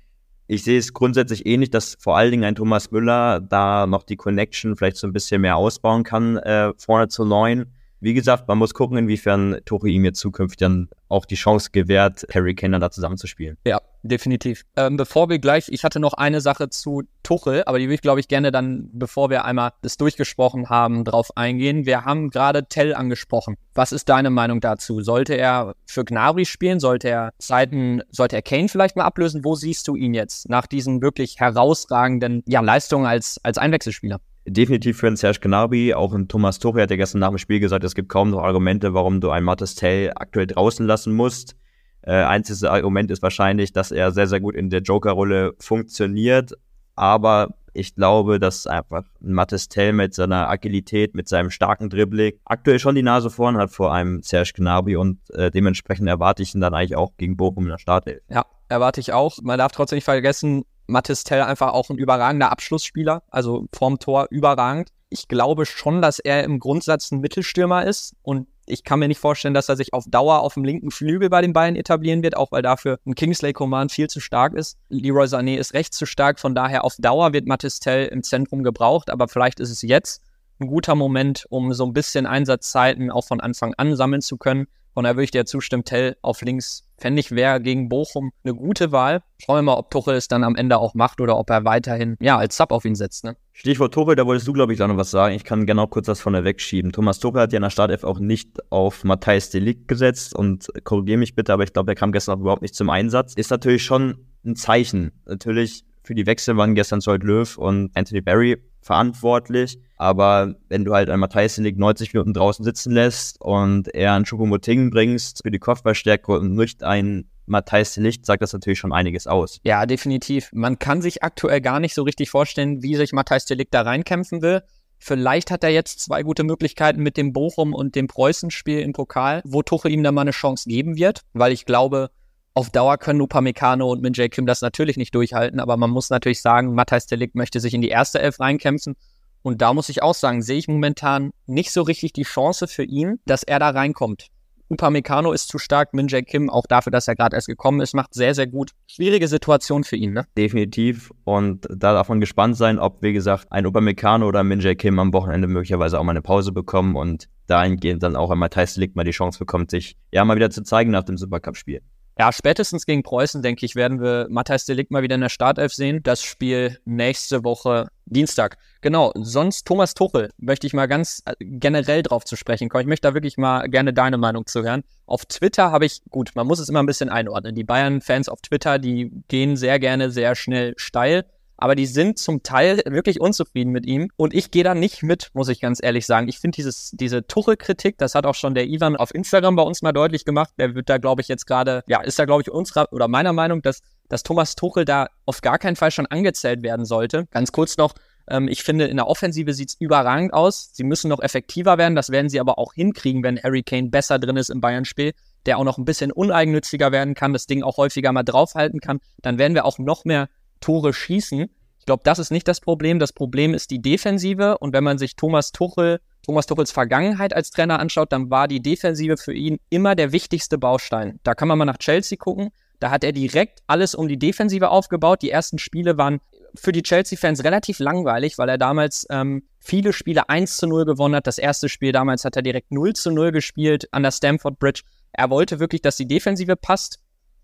Ich 0.47 0.63
sehe 0.63 0.79
es 0.79 0.93
grundsätzlich 0.93 1.45
ähnlich, 1.45 1.71
dass 1.71 1.97
vor 1.99 2.15
allen 2.15 2.31
Dingen 2.31 2.45
ein 2.45 2.55
Thomas 2.55 2.91
Müller 2.91 3.41
da 3.41 3.85
noch 3.85 4.03
die 4.03 4.15
Connection 4.15 4.77
vielleicht 4.77 4.95
so 4.95 5.07
ein 5.07 5.13
bisschen 5.13 5.41
mehr 5.41 5.57
ausbauen 5.57 6.03
kann, 6.03 6.37
äh, 6.37 6.71
vorne 6.77 7.09
zu 7.09 7.25
neun. 7.25 7.65
Wie 7.99 8.13
gesagt, 8.13 8.47
man 8.47 8.57
muss 8.57 8.73
gucken, 8.73 8.97
inwiefern 8.97 9.59
Tuchel 9.65 9.89
ihm 9.89 10.05
jetzt 10.05 10.19
zukünftig 10.19 10.57
dann 10.57 10.89
auch 11.07 11.25
die 11.25 11.35
Chance 11.35 11.69
gewährt, 11.71 12.25
Harry 12.33 12.55
Kane 12.55 12.79
da 12.79 12.91
zusammenzuspielen. 12.91 13.57
Ja, 13.65 13.79
definitiv. 14.03 14.63
Ähm, 14.75 14.97
bevor 14.97 15.29
wir 15.29 15.39
gleich, 15.39 15.69
ich 15.69 15.83
hatte 15.83 15.99
noch 15.99 16.13
eine 16.13 16.41
Sache 16.41 16.69
zu 16.69 17.03
Tuchel, 17.23 17.63
aber 17.65 17.79
die 17.79 17.87
will 17.87 17.95
ich, 17.95 18.01
glaube 18.01 18.19
ich, 18.19 18.27
gerne 18.27 18.51
dann, 18.51 18.89
bevor 18.91 19.29
wir 19.29 19.45
einmal 19.45 19.71
das 19.81 19.97
durchgesprochen 19.97 20.69
haben, 20.69 21.03
drauf 21.05 21.35
eingehen. 21.37 21.85
Wir 21.85 22.05
haben 22.05 22.29
gerade 22.29 22.67
Tell 22.67 22.93
angesprochen. 22.93 23.55
Was 23.73 23.91
ist 23.91 24.09
deine 24.09 24.29
Meinung 24.29 24.61
dazu? 24.61 25.01
Sollte 25.01 25.35
er 25.35 25.75
für 25.85 26.05
Gnabry 26.05 26.45
spielen? 26.45 26.79
Sollte 26.79 27.09
er 27.09 27.33
Seiten, 27.39 28.01
sollte 28.09 28.35
er 28.35 28.41
Kane 28.41 28.67
vielleicht 28.67 28.95
mal 28.95 29.05
ablösen? 29.05 29.43
Wo 29.43 29.55
siehst 29.55 29.87
du 29.87 29.95
ihn 29.95 30.13
jetzt 30.13 30.49
nach 30.49 30.67
diesen 30.67 31.01
wirklich 31.01 31.39
herausragenden 31.39 32.43
ja, 32.45 32.61
Leistungen 32.61 33.05
als, 33.05 33.39
als 33.43 33.57
Einwechselspieler? 33.57 34.19
Definitiv 34.47 34.97
für 34.97 35.07
einen 35.07 35.15
Serge 35.15 35.39
Gnabry. 35.41 35.93
Auch 35.93 36.13
ein 36.13 36.27
Thomas 36.27 36.59
Tuchel 36.59 36.83
hat 36.83 36.91
ja 36.91 36.97
gestern 36.97 37.19
nach 37.19 37.29
dem 37.29 37.37
Spiel 37.37 37.59
gesagt, 37.59 37.83
es 37.83 37.95
gibt 37.95 38.09
kaum 38.09 38.29
noch 38.29 38.43
Argumente, 38.43 38.93
warum 38.93 39.21
du 39.21 39.29
einen 39.29 39.45
Mattes 39.45 39.75
Tell 39.75 40.11
aktuell 40.15 40.47
draußen 40.47 40.85
lassen 40.85 41.13
musst. 41.13 41.55
Äh, 42.01 42.13
einziges 42.13 42.63
Argument 42.63 43.09
ist 43.09 43.23
wahrscheinlich, 43.23 43.73
dass 43.73 43.91
er 43.91 44.11
sehr, 44.11 44.27
sehr 44.27 44.39
gut 44.39 44.55
in 44.55 44.69
der 44.69 44.81
Joker-Rolle 44.81 45.53
funktioniert. 45.59 46.53
Aber 46.95 47.55
ich 47.73 47.95
glaube, 47.95 48.39
dass 48.39 48.67
einfach 48.67 49.03
ein 49.21 49.33
Mattes 49.33 49.67
Tell 49.67 49.91
mit 49.91 50.13
seiner 50.13 50.49
Agilität, 50.49 51.13
mit 51.13 51.27
seinem 51.27 51.49
starken 51.49 51.89
Dribbling 51.89 52.33
aktuell 52.45 52.79
schon 52.79 52.95
die 52.95 53.03
Nase 53.03 53.29
vorn 53.29 53.57
hat 53.57 53.71
vor 53.71 53.93
einem 53.93 54.21
Serge 54.21 54.53
Gnabry 54.55 54.95
und 54.95 55.19
äh, 55.31 55.51
dementsprechend 55.51 56.07
erwarte 56.07 56.41
ich 56.43 56.55
ihn 56.55 56.61
dann 56.61 56.73
eigentlich 56.73 56.95
auch 56.95 57.11
gegen 57.17 57.35
Bochum 57.35 57.65
in 57.65 57.71
der 57.71 57.77
Startelf. 57.77 58.21
Ja, 58.29 58.45
erwarte 58.69 59.01
ich 59.01 59.11
auch. 59.11 59.37
Man 59.43 59.57
darf 59.57 59.73
trotzdem 59.73 59.97
nicht 59.97 60.05
vergessen, 60.05 60.63
Mathis 60.87 61.23
Tell 61.23 61.41
einfach 61.41 61.73
auch 61.73 61.89
ein 61.89 61.97
überragender 61.97 62.51
Abschlussspieler, 62.51 63.23
also 63.29 63.67
vorm 63.73 63.99
Tor 63.99 64.27
überragend. 64.29 64.89
Ich 65.09 65.27
glaube 65.27 65.65
schon, 65.65 66.01
dass 66.01 66.19
er 66.19 66.43
im 66.43 66.59
Grundsatz 66.59 67.11
ein 67.11 67.19
Mittelstürmer 67.19 67.85
ist 67.85 68.15
und 68.21 68.47
ich 68.67 68.83
kann 68.83 68.99
mir 68.99 69.07
nicht 69.07 69.19
vorstellen, 69.19 69.53
dass 69.53 69.69
er 69.69 69.75
sich 69.75 69.93
auf 69.93 70.05
Dauer 70.07 70.39
auf 70.39 70.55
dem 70.55 70.63
linken 70.63 70.89
Flügel 70.89 71.29
bei 71.29 71.41
den 71.41 71.53
Bayern 71.53 71.75
etablieren 71.75 72.23
wird, 72.23 72.35
auch 72.35 72.51
weil 72.51 72.63
dafür 72.63 72.97
ein 73.05 73.13
Kingsley 73.13 73.53
Coman 73.53 73.89
viel 73.89 74.07
zu 74.07 74.19
stark 74.19 74.53
ist. 74.53 74.77
Leroy 74.89 75.25
Sané 75.25 75.57
ist 75.57 75.73
rechts 75.73 75.97
zu 75.97 76.05
stark, 76.05 76.39
von 76.39 76.55
daher 76.55 76.83
auf 76.83 76.95
Dauer 76.97 77.33
wird 77.33 77.45
Mathis 77.45 77.79
Tell 77.79 78.07
im 78.07 78.23
Zentrum 78.23 78.63
gebraucht, 78.63 79.09
aber 79.09 79.27
vielleicht 79.27 79.59
ist 79.59 79.69
es 79.69 79.81
jetzt 79.83 80.23
ein 80.59 80.67
guter 80.67 80.95
Moment, 80.95 81.45
um 81.49 81.73
so 81.73 81.85
ein 81.85 81.93
bisschen 81.93 82.25
Einsatzzeiten 82.25 83.11
auch 83.11 83.25
von 83.25 83.39
Anfang 83.39 83.73
an 83.75 83.95
sammeln 83.95 84.21
zu 84.21 84.37
können. 84.37 84.67
Von 84.95 85.03
daher 85.03 85.17
würde 85.17 85.25
ich 85.25 85.31
dir 85.31 85.45
zustimmen, 85.45 85.83
Tell 85.83 86.15
auf 86.21 86.41
links 86.41 86.87
fände 86.97 87.19
ich, 87.19 87.31
wäre 87.31 87.59
gegen 87.59 87.89
Bochum 87.89 88.31
eine 88.45 88.55
gute 88.55 88.93
Wahl. 88.93 89.23
Schauen 89.37 89.57
wir 89.57 89.61
mal, 89.63 89.73
ob 89.75 89.91
Tuchel 89.91 90.15
es 90.15 90.29
dann 90.29 90.45
am 90.45 90.55
Ende 90.55 90.77
auch 90.77 90.93
macht 90.93 91.19
oder 91.19 91.37
ob 91.37 91.49
er 91.49 91.65
weiterhin 91.65 92.15
ja 92.21 92.37
als 92.37 92.55
Sub 92.55 92.71
auf 92.71 92.85
ihn 92.85 92.95
setzt. 92.95 93.25
Ne? 93.25 93.35
Stichwort 93.51 93.93
Tuchel, 93.93 94.15
da 94.15 94.25
wolltest 94.25 94.47
du, 94.47 94.53
glaube 94.53 94.73
ich, 94.73 94.81
auch 94.81 94.87
noch 94.87 94.95
was 94.95 95.11
sagen. 95.11 95.35
Ich 95.35 95.43
kann 95.43 95.65
genau 95.65 95.87
kurz 95.87 96.05
das 96.05 96.21
von 96.21 96.31
der 96.31 96.45
wegschieben. 96.45 96.93
Thomas 96.93 97.19
Tuchel 97.19 97.41
hat 97.41 97.51
ja 97.51 97.57
in 97.57 97.63
der 97.63 97.71
Startelf 97.71 98.05
auch 98.05 98.19
nicht 98.19 98.71
auf 98.71 99.03
Matthijs 99.03 99.49
Delikt 99.49 99.89
gesetzt 99.89 100.33
und 100.33 100.69
korrigiere 100.85 101.17
mich 101.17 101.35
bitte, 101.35 101.51
aber 101.51 101.63
ich 101.63 101.73
glaube, 101.73 101.91
er 101.91 101.95
kam 101.95 102.13
gestern 102.13 102.37
auch 102.37 102.41
überhaupt 102.41 102.61
nicht 102.61 102.75
zum 102.75 102.89
Einsatz. 102.89 103.33
Ist 103.33 103.51
natürlich 103.51 103.83
schon 103.83 104.25
ein 104.45 104.55
Zeichen. 104.55 105.11
Natürlich 105.25 105.83
für 106.03 106.15
die 106.15 106.25
Wechsel 106.25 106.55
waren 106.55 106.73
gestern 106.73 107.01
Zolt 107.01 107.23
Löw 107.23 107.57
und 107.57 107.91
Anthony 107.95 108.21
Barry 108.21 108.61
verantwortlich. 108.85 109.79
Aber 109.97 110.55
wenn 110.69 110.85
du 110.85 110.93
halt 110.93 111.09
einen 111.09 111.19
Matthijs 111.19 111.55
Delikt 111.55 111.79
90 111.79 112.13
Minuten 112.13 112.33
draußen 112.33 112.63
sitzen 112.63 112.93
lässt 112.93 113.41
und 113.41 113.93
er 113.93 114.13
einen 114.13 114.25
Choupo-Moting 114.25 114.91
bringst 114.91 115.41
für 115.43 115.51
die 115.51 115.59
Kopfballstärke 115.59 116.31
und 116.31 116.53
nicht 116.55 116.83
einen 116.83 117.29
Matthijs 117.47 117.95
Licht 117.97 118.25
sagt 118.25 118.41
das 118.41 118.53
natürlich 118.53 118.79
schon 118.79 118.91
einiges 118.91 119.27
aus. 119.27 119.59
Ja, 119.63 119.85
definitiv. 119.85 120.49
Man 120.51 120.79
kann 120.79 121.01
sich 121.01 121.23
aktuell 121.23 121.61
gar 121.61 121.79
nicht 121.79 121.93
so 121.93 122.03
richtig 122.03 122.29
vorstellen, 122.29 122.81
wie 122.83 122.95
sich 122.95 123.13
Matthijs 123.13 123.45
Delikt 123.45 123.73
da 123.73 123.81
reinkämpfen 123.81 124.41
will. 124.41 124.61
Vielleicht 124.97 125.51
hat 125.51 125.63
er 125.63 125.69
jetzt 125.69 125.99
zwei 125.99 126.23
gute 126.23 126.43
Möglichkeiten 126.43 127.01
mit 127.03 127.17
dem 127.17 127.33
Bochum 127.33 127.73
und 127.73 127.95
dem 127.95 128.07
Preußen-Spiel 128.07 128.79
im 128.79 128.93
Pokal, 128.93 129.41
wo 129.45 129.61
Tuchel 129.61 129.91
ihm 129.91 130.03
dann 130.03 130.15
mal 130.15 130.21
eine 130.21 130.31
Chance 130.31 130.69
geben 130.69 130.95
wird, 130.95 131.21
weil 131.33 131.51
ich 131.51 131.65
glaube, 131.65 132.09
auf 132.55 132.69
Dauer 132.69 132.97
können 132.97 133.21
Upamecano 133.21 133.91
und 133.91 134.01
Min 134.01 134.13
Kim 134.13 134.45
das 134.45 134.61
natürlich 134.61 134.95
nicht 134.95 135.13
durchhalten, 135.13 135.59
aber 135.59 135.75
man 135.75 135.89
muss 135.89 136.09
natürlich 136.09 136.41
sagen, 136.41 136.73
Matthijs 136.73 137.05
Delikt 137.05 137.35
möchte 137.35 137.59
sich 137.59 137.73
in 137.73 137.81
die 137.81 137.89
erste 137.89 138.19
Elf 138.19 138.39
reinkämpfen 138.39 138.95
und 139.41 139.61
da 139.61 139.73
muss 139.73 139.89
ich 139.89 140.01
auch 140.01 140.15
sagen, 140.15 140.41
sehe 140.41 140.57
ich 140.57 140.69
momentan 140.69 141.31
nicht 141.45 141.71
so 141.71 141.81
richtig 141.81 142.13
die 142.13 142.23
Chance 142.23 142.67
für 142.67 142.83
ihn, 142.83 143.19
dass 143.25 143.43
er 143.43 143.59
da 143.59 143.69
reinkommt. 143.69 144.29
Upamecano 144.69 145.33
ist 145.33 145.49
zu 145.49 145.59
stark, 145.59 145.93
Min 145.93 146.07
Jae 146.07 146.23
Kim, 146.23 146.49
auch 146.49 146.65
dafür, 146.65 146.91
dass 146.91 147.07
er 147.07 147.15
gerade 147.15 147.35
erst 147.35 147.47
gekommen 147.47 147.81
ist, 147.81 147.93
macht 147.93 148.13
sehr, 148.15 148.33
sehr 148.33 148.47
gut. 148.47 148.71
Schwierige 148.87 149.27
Situation 149.27 149.83
für 149.83 149.97
ihn, 149.97 150.13
ne? 150.13 150.25
Definitiv. 150.35 151.11
Und 151.23 151.67
da 151.69 151.93
darf 151.93 152.09
man 152.09 152.19
gespannt 152.19 152.57
sein, 152.57 152.79
ob, 152.79 153.03
wie 153.03 153.13
gesagt, 153.13 153.51
ein 153.51 153.67
Upamecano 153.67 154.27
oder 154.27 154.43
Min 154.43 154.61
Jae 154.61 154.75
Kim 154.75 154.97
am 154.97 155.13
Wochenende 155.13 155.47
möglicherweise 155.47 155.99
auch 155.99 156.03
mal 156.03 156.13
eine 156.13 156.23
Pause 156.23 156.51
bekommen 156.51 156.95
und 156.95 157.27
dahingehend 157.45 158.01
dann 158.01 158.15
auch 158.15 158.31
einmal 158.31 158.49
Thijs 158.49 158.77
Lick 158.77 158.95
mal 158.95 159.03
die 159.03 159.11
Chance 159.11 159.37
bekommt, 159.37 159.69
sich 159.69 159.97
ja 160.11 160.25
mal 160.25 160.35
wieder 160.35 160.49
zu 160.49 160.63
zeigen 160.63 160.89
nach 160.89 161.03
dem 161.03 161.17
Supercup-Spiel. 161.17 161.81
Ja, 162.17 162.31
spätestens 162.31 162.85
gegen 162.85 163.03
Preußen, 163.03 163.41
denke 163.41 163.65
ich, 163.65 163.75
werden 163.75 163.99
wir 163.99 164.27
Matthias 164.29 164.63
Delikt 164.63 164.89
mal 164.89 165.03
wieder 165.03 165.15
in 165.15 165.21
der 165.21 165.29
Startelf 165.29 165.73
sehen. 165.73 166.01
Das 166.01 166.23
Spiel 166.23 166.79
nächste 166.85 167.43
Woche 167.43 167.89
Dienstag. 168.05 168.57
Genau, 168.79 169.11
sonst 169.15 169.67
Thomas 169.67 169.95
Tuchel 169.95 170.29
möchte 170.37 170.65
ich 170.65 170.73
mal 170.73 170.85
ganz 170.85 171.23
äh, 171.25 171.33
generell 171.39 172.03
drauf 172.03 172.23
zu 172.23 172.37
sprechen 172.37 172.69
kommen. 172.69 172.83
Ich 172.83 172.87
möchte 172.87 173.09
da 173.09 173.13
wirklich 173.13 173.37
mal 173.37 173.67
gerne 173.67 173.91
deine 173.91 174.17
Meinung 174.17 174.45
zu 174.45 174.63
hören. 174.63 174.83
Auf 175.05 175.25
Twitter 175.25 175.71
habe 175.71 175.85
ich, 175.85 176.03
gut, 176.09 176.31
man 176.35 176.47
muss 176.47 176.59
es 176.59 176.69
immer 176.69 176.81
ein 176.81 176.85
bisschen 176.85 177.09
einordnen. 177.09 177.53
Die 177.53 177.65
Bayern-Fans 177.65 178.29
auf 178.29 178.41
Twitter, 178.41 178.79
die 178.79 179.11
gehen 179.27 179.57
sehr 179.57 179.79
gerne 179.79 180.09
sehr 180.09 180.35
schnell 180.35 180.73
steil 180.77 181.25
aber 181.57 181.75
die 181.75 181.85
sind 181.85 182.19
zum 182.19 182.43
Teil 182.43 182.81
wirklich 182.85 183.19
unzufrieden 183.21 183.71
mit 183.71 183.85
ihm. 183.85 184.09
Und 184.17 184.33
ich 184.33 184.51
gehe 184.51 184.63
da 184.63 184.75
nicht 184.75 185.03
mit, 185.03 185.29
muss 185.33 185.49
ich 185.49 185.61
ganz 185.61 185.79
ehrlich 185.81 186.05
sagen. 186.05 186.27
Ich 186.27 186.39
finde 186.39 186.55
dieses, 186.55 186.91
diese 186.91 187.25
Tuchel-Kritik, 187.27 187.97
das 187.97 188.15
hat 188.15 188.25
auch 188.25 188.35
schon 188.35 188.55
der 188.55 188.67
Ivan 188.67 188.95
auf 188.95 189.13
Instagram 189.13 189.55
bei 189.55 189.63
uns 189.63 189.81
mal 189.81 189.91
deutlich 189.91 190.25
gemacht. 190.25 190.53
Der 190.57 190.75
wird 190.75 190.89
da, 190.89 190.97
glaube 190.97 191.21
ich, 191.21 191.27
jetzt 191.27 191.45
gerade, 191.45 191.83
ja, 191.87 192.01
ist 192.01 192.19
da, 192.19 192.25
glaube 192.25 192.41
ich, 192.41 192.51
unserer 192.51 192.91
oder 192.91 193.07
meiner 193.07 193.33
Meinung, 193.33 193.61
dass, 193.61 193.81
dass 194.09 194.23
Thomas 194.23 194.55
Tuchel 194.55 194.85
da 194.85 195.07
auf 195.25 195.41
gar 195.41 195.57
keinen 195.57 195.75
Fall 195.75 195.91
schon 195.91 196.05
angezählt 196.05 196.63
werden 196.63 196.85
sollte. 196.85 197.27
Ganz 197.31 197.51
kurz 197.51 197.77
noch, 197.77 197.93
ähm, 198.27 198.47
ich 198.47 198.63
finde, 198.63 198.85
in 198.85 198.97
der 198.97 199.07
Offensive 199.07 199.53
sieht's 199.53 199.75
überragend 199.79 200.33
aus. 200.33 200.71
Sie 200.73 200.83
müssen 200.83 201.09
noch 201.09 201.21
effektiver 201.21 201.77
werden. 201.77 201.95
Das 201.95 202.09
werden 202.09 202.29
sie 202.29 202.39
aber 202.39 202.57
auch 202.57 202.73
hinkriegen, 202.73 203.23
wenn 203.23 203.41
Harry 203.41 203.63
Kane 203.63 203.89
besser 203.89 204.19
drin 204.19 204.37
ist 204.37 204.49
im 204.49 204.61
Bayern-Spiel 204.61 205.13
der 205.45 205.57
auch 205.57 205.63
noch 205.63 205.77
ein 205.77 205.85
bisschen 205.85 206.11
uneigennütziger 206.11 206.91
werden 206.91 207.13
kann, 207.13 207.33
das 207.33 207.45
Ding 207.45 207.63
auch 207.63 207.77
häufiger 207.77 208.11
mal 208.11 208.23
draufhalten 208.23 208.79
kann, 208.79 208.99
dann 209.21 209.37
werden 209.37 209.53
wir 209.53 209.65
auch 209.65 209.77
noch 209.77 210.05
mehr 210.05 210.27
Tore 210.65 210.93
schießen. 210.93 211.47
Ich 211.77 211.85
glaube, 211.85 212.01
das 212.03 212.17
ist 212.17 212.31
nicht 212.31 212.47
das 212.47 212.59
Problem. 212.59 212.97
Das 212.97 213.13
Problem 213.13 213.53
ist 213.53 213.69
die 213.69 213.83
Defensive. 213.83 214.57
Und 214.57 214.73
wenn 214.73 214.83
man 214.83 214.97
sich 214.97 215.15
Thomas 215.15 215.51
Tuchel, 215.51 215.99
Thomas 216.23 216.47
Tuchels 216.47 216.71
Vergangenheit 216.71 217.35
als 217.35 217.51
Trainer 217.51 217.77
anschaut, 217.77 218.11
dann 218.11 218.31
war 218.31 218.47
die 218.47 218.63
Defensive 218.63 219.17
für 219.17 219.33
ihn 219.33 219.59
immer 219.69 219.93
der 219.93 220.11
wichtigste 220.11 220.57
Baustein. 220.57 221.19
Da 221.21 221.35
kann 221.35 221.47
man 221.47 221.59
mal 221.59 221.65
nach 221.65 221.77
Chelsea 221.77 222.17
gucken. 222.17 222.49
Da 222.79 222.89
hat 222.89 223.03
er 223.03 223.11
direkt 223.11 223.61
alles 223.67 223.93
um 223.93 224.07
die 224.07 224.17
Defensive 224.17 224.69
aufgebaut. 224.69 225.21
Die 225.21 225.29
ersten 225.29 225.59
Spiele 225.59 225.99
waren 225.99 226.19
für 226.55 226.71
die 226.71 226.81
Chelsea-Fans 226.81 227.43
relativ 227.43 227.77
langweilig, 227.77 228.39
weil 228.39 228.49
er 228.49 228.57
damals 228.57 229.05
ähm, 229.11 229.43
viele 229.59 229.93
Spiele 229.93 230.29
1 230.29 230.57
zu 230.57 230.65
0 230.65 230.85
gewonnen 230.85 231.13
hat. 231.13 231.27
Das 231.27 231.37
erste 231.37 231.69
Spiel 231.69 231.91
damals 231.91 232.25
hat 232.25 232.35
er 232.37 232.41
direkt 232.41 232.71
0 232.71 232.93
zu 232.93 233.11
0 233.11 233.31
gespielt 233.31 233.87
an 233.93 234.01
der 234.01 234.11
Stamford 234.11 234.57
Bridge. 234.57 234.81
Er 235.11 235.29
wollte 235.29 235.59
wirklich, 235.59 235.83
dass 235.83 235.95
die 235.95 236.07
Defensive 236.07 236.55
passt. 236.55 236.97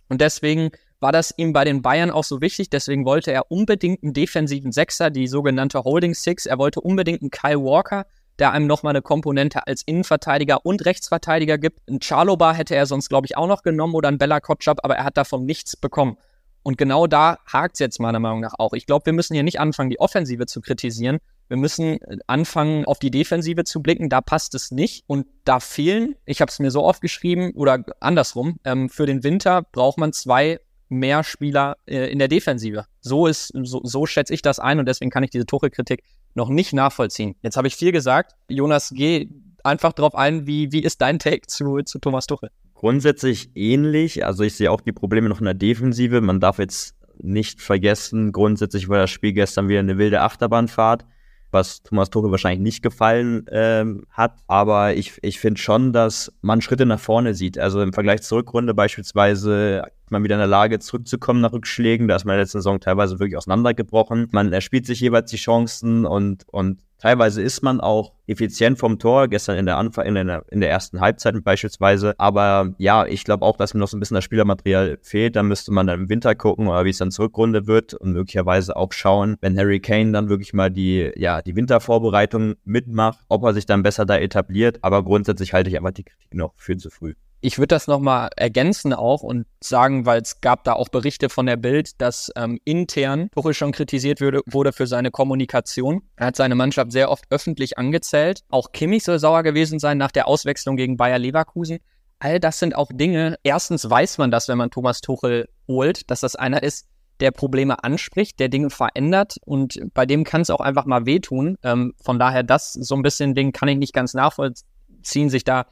Und 0.09 0.21
deswegen 0.21 0.71
war 1.01 1.11
das 1.11 1.33
ihm 1.35 1.51
bei 1.51 1.65
den 1.65 1.81
Bayern 1.81 2.11
auch 2.11 2.23
so 2.23 2.41
wichtig. 2.41 2.69
Deswegen 2.69 3.05
wollte 3.05 3.31
er 3.31 3.51
unbedingt 3.51 4.03
einen 4.03 4.13
defensiven 4.13 4.71
Sechser, 4.71 5.09
die 5.09 5.27
sogenannte 5.27 5.83
Holding 5.83 6.13
Six. 6.13 6.45
Er 6.45 6.57
wollte 6.59 6.79
unbedingt 6.79 7.21
einen 7.21 7.31
Kyle 7.31 7.61
Walker, 7.63 8.05
der 8.39 8.51
einem 8.51 8.67
nochmal 8.67 8.91
eine 8.91 9.01
Komponente 9.01 9.65
als 9.67 9.81
Innenverteidiger 9.81 10.65
und 10.65 10.85
Rechtsverteidiger 10.85 11.57
gibt. 11.57 11.79
Ein 11.89 12.01
Charlobar 12.01 12.53
hätte 12.53 12.75
er 12.75 12.85
sonst, 12.85 13.09
glaube 13.09 13.25
ich, 13.25 13.35
auch 13.35 13.47
noch 13.47 13.63
genommen 13.63 13.95
oder 13.95 14.07
ein 14.07 14.19
Bella 14.19 14.39
Kotschap, 14.39 14.79
aber 14.83 14.95
er 14.95 15.03
hat 15.03 15.17
davon 15.17 15.45
nichts 15.45 15.75
bekommen. 15.75 16.17
Und 16.63 16.77
genau 16.77 17.07
da 17.07 17.39
hakt 17.51 17.73
es 17.73 17.79
jetzt 17.79 17.99
meiner 17.99 18.19
Meinung 18.19 18.39
nach 18.39 18.53
auch. 18.59 18.73
Ich 18.73 18.85
glaube, 18.85 19.07
wir 19.07 19.13
müssen 19.13 19.33
hier 19.33 19.43
nicht 19.43 19.59
anfangen, 19.59 19.89
die 19.89 19.99
Offensive 19.99 20.45
zu 20.45 20.61
kritisieren. 20.61 21.17
Wir 21.47 21.57
müssen 21.57 21.97
anfangen, 22.27 22.85
auf 22.85 22.99
die 22.99 23.09
Defensive 23.09 23.63
zu 23.63 23.81
blicken. 23.81 24.09
Da 24.09 24.21
passt 24.21 24.53
es 24.53 24.69
nicht. 24.69 25.03
Und 25.07 25.25
da 25.43 25.59
fehlen, 25.59 26.15
ich 26.25 26.39
habe 26.39 26.51
es 26.51 26.59
mir 26.59 26.69
so 26.69 26.83
oft 26.83 27.01
geschrieben 27.01 27.51
oder 27.55 27.83
andersrum, 27.99 28.59
ähm, 28.63 28.89
für 28.89 29.07
den 29.07 29.23
Winter 29.23 29.63
braucht 29.63 29.97
man 29.97 30.13
zwei 30.13 30.59
mehr 30.91 31.23
Spieler 31.23 31.77
äh, 31.85 32.11
in 32.11 32.19
der 32.19 32.27
Defensive. 32.27 32.85
So 32.99 33.27
ist, 33.27 33.51
so, 33.63 33.81
so 33.83 34.05
schätze 34.05 34.33
ich 34.33 34.41
das 34.41 34.59
ein 34.59 34.79
und 34.79 34.85
deswegen 34.85 35.09
kann 35.09 35.23
ich 35.23 35.29
diese 35.29 35.45
Tuchel-Kritik 35.45 36.03
noch 36.35 36.49
nicht 36.49 36.73
nachvollziehen. 36.73 37.35
Jetzt 37.41 37.57
habe 37.57 37.67
ich 37.67 37.75
viel 37.75 37.91
gesagt. 37.91 38.33
Jonas, 38.47 38.91
geh 38.93 39.29
einfach 39.63 39.93
drauf 39.93 40.15
ein, 40.15 40.47
wie, 40.47 40.71
wie 40.71 40.83
ist 40.83 41.01
dein 41.01 41.19
Take 41.19 41.47
zu, 41.47 41.81
zu 41.83 41.99
Thomas 41.99 42.27
Tuchel? 42.27 42.49
Grundsätzlich 42.73 43.51
ähnlich. 43.55 44.25
Also 44.25 44.43
ich 44.43 44.55
sehe 44.55 44.71
auch 44.71 44.81
die 44.81 44.91
Probleme 44.91 45.29
noch 45.29 45.39
in 45.39 45.45
der 45.45 45.53
Defensive. 45.53 46.21
Man 46.21 46.39
darf 46.39 46.59
jetzt 46.59 46.95
nicht 47.17 47.61
vergessen, 47.61 48.31
grundsätzlich 48.31 48.89
war 48.89 48.97
das 48.97 49.11
Spiel 49.11 49.33
gestern 49.33 49.69
wieder 49.69 49.79
eine 49.79 49.97
wilde 49.97 50.21
Achterbahnfahrt 50.21 51.05
was 51.51 51.83
Thomas 51.83 52.09
Tuchel 52.09 52.31
wahrscheinlich 52.31 52.61
nicht 52.61 52.81
gefallen 52.81 53.45
ähm, 53.51 54.05
hat. 54.09 54.39
Aber 54.47 54.93
ich, 54.95 55.13
ich 55.21 55.39
finde 55.39 55.61
schon, 55.61 55.93
dass 55.93 56.31
man 56.41 56.61
Schritte 56.61 56.85
nach 56.85 56.99
vorne 56.99 57.33
sieht. 57.33 57.57
Also 57.57 57.81
im 57.81 57.93
Vergleich 57.93 58.21
zur 58.21 58.39
Rückrunde 58.39 58.73
beispielsweise 58.73 59.83
man 60.11 60.23
wieder 60.23 60.35
in 60.35 60.39
der 60.39 60.47
Lage, 60.47 60.79
zurückzukommen 60.79 61.41
nach 61.41 61.53
Rückschlägen. 61.53 62.07
Da 62.07 62.15
ist 62.15 62.25
man 62.25 62.33
in 62.33 62.37
der 62.37 62.43
letzten 62.43 62.59
Saison 62.59 62.79
teilweise 62.79 63.19
wirklich 63.19 63.37
auseinandergebrochen. 63.37 64.27
Man 64.31 64.53
erspielt 64.53 64.85
sich 64.85 64.99
jeweils 64.99 65.31
die 65.31 65.37
Chancen 65.37 66.05
und, 66.05 66.47
und 66.49 66.81
Teilweise 67.01 67.41
ist 67.41 67.63
man 67.63 67.81
auch 67.81 68.13
effizient 68.27 68.77
vom 68.77 68.99
Tor, 68.99 69.27
gestern 69.27 69.57
in 69.57 69.65
der 69.65 69.77
Anfang, 69.77 70.05
in 70.05 70.13
der, 70.13 70.45
in 70.51 70.61
der 70.61 70.69
ersten 70.69 71.01
Halbzeit 71.01 71.33
beispielsweise. 71.43 72.13
Aber 72.19 72.75
ja, 72.77 73.07
ich 73.07 73.23
glaube 73.23 73.43
auch, 73.43 73.57
dass 73.57 73.73
mir 73.73 73.79
noch 73.79 73.87
so 73.87 73.97
ein 73.97 73.99
bisschen 73.99 74.13
das 74.13 74.23
Spielermaterial 74.23 74.99
fehlt. 75.01 75.35
Da 75.35 75.41
müsste 75.41 75.71
man 75.71 75.87
dann 75.87 76.01
im 76.01 76.09
Winter 76.09 76.35
gucken 76.35 76.67
oder 76.67 76.85
wie 76.85 76.91
es 76.91 76.99
dann 76.99 77.09
zurückrunde 77.09 77.65
wird 77.65 77.95
und 77.95 78.13
möglicherweise 78.13 78.75
auch 78.75 78.93
schauen, 78.93 79.35
wenn 79.41 79.57
Harry 79.57 79.79
Kane 79.79 80.11
dann 80.11 80.29
wirklich 80.29 80.53
mal 80.53 80.69
die, 80.69 81.11
ja, 81.15 81.41
die 81.41 81.55
Wintervorbereitung 81.55 82.53
mitmacht, 82.65 83.17
ob 83.29 83.43
er 83.45 83.55
sich 83.55 83.65
dann 83.65 83.81
besser 83.81 84.05
da 84.05 84.17
etabliert. 84.17 84.77
Aber 84.83 85.03
grundsätzlich 85.03 85.53
halte 85.53 85.71
ich 85.71 85.77
einfach 85.77 85.91
die 85.91 86.03
Kritik 86.03 86.35
noch 86.35 86.53
viel 86.55 86.77
zu 86.77 86.91
früh. 86.91 87.15
Ich 87.43 87.57
würde 87.57 87.67
das 87.69 87.87
nochmal 87.87 88.29
ergänzen 88.35 88.93
auch 88.93 89.23
und 89.23 89.47
sagen, 89.59 90.05
weil 90.05 90.21
es 90.21 90.41
gab 90.41 90.63
da 90.63 90.73
auch 90.73 90.89
Berichte 90.89 91.27
von 91.27 91.47
der 91.47 91.57
Bild, 91.57 91.99
dass 91.99 92.31
ähm, 92.35 92.59
intern 92.65 93.29
Tuchel 93.31 93.55
schon 93.55 93.71
kritisiert 93.71 94.21
würde, 94.21 94.41
wurde 94.45 94.71
für 94.71 94.85
seine 94.85 95.09
Kommunikation. 95.09 96.03
Er 96.17 96.27
hat 96.27 96.35
seine 96.35 96.53
Mannschaft 96.53 96.91
sehr 96.91 97.09
oft 97.09 97.25
öffentlich 97.31 97.79
angezählt. 97.79 98.41
Auch 98.49 98.71
Kimmich 98.71 99.03
soll 99.03 99.17
sauer 99.17 99.41
gewesen 99.41 99.79
sein 99.79 99.97
nach 99.97 100.11
der 100.11 100.27
Auswechslung 100.27 100.77
gegen 100.77 100.97
Bayer 100.97 101.17
Leverkusen. 101.17 101.79
All 102.19 102.39
das 102.39 102.59
sind 102.59 102.75
auch 102.75 102.91
Dinge. 102.93 103.37
Erstens 103.41 103.89
weiß 103.89 104.19
man 104.19 104.29
das, 104.29 104.47
wenn 104.47 104.59
man 104.59 104.69
Thomas 104.69 105.01
Tuchel 105.01 105.49
holt, 105.67 106.11
dass 106.11 106.19
das 106.19 106.35
einer 106.35 106.61
ist, 106.61 106.87
der 107.21 107.31
Probleme 107.31 107.83
anspricht, 107.83 108.39
der 108.39 108.49
Dinge 108.49 108.69
verändert 108.69 109.37
und 109.45 109.79
bei 109.93 110.05
dem 110.05 110.23
kann 110.23 110.41
es 110.41 110.51
auch 110.51 110.59
einfach 110.59 110.85
mal 110.85 111.07
wehtun. 111.07 111.57
Ähm, 111.63 111.93
von 112.03 112.19
daher, 112.19 112.43
das 112.43 112.73
so 112.73 112.95
ein 112.95 113.01
bisschen 113.01 113.33
Ding 113.33 113.51
kann 113.51 113.69
ich 113.69 113.77
nicht 113.77 113.93
ganz 113.93 114.13
nachvollziehen, 114.13 115.29
sich 115.29 115.43
da 115.43 115.65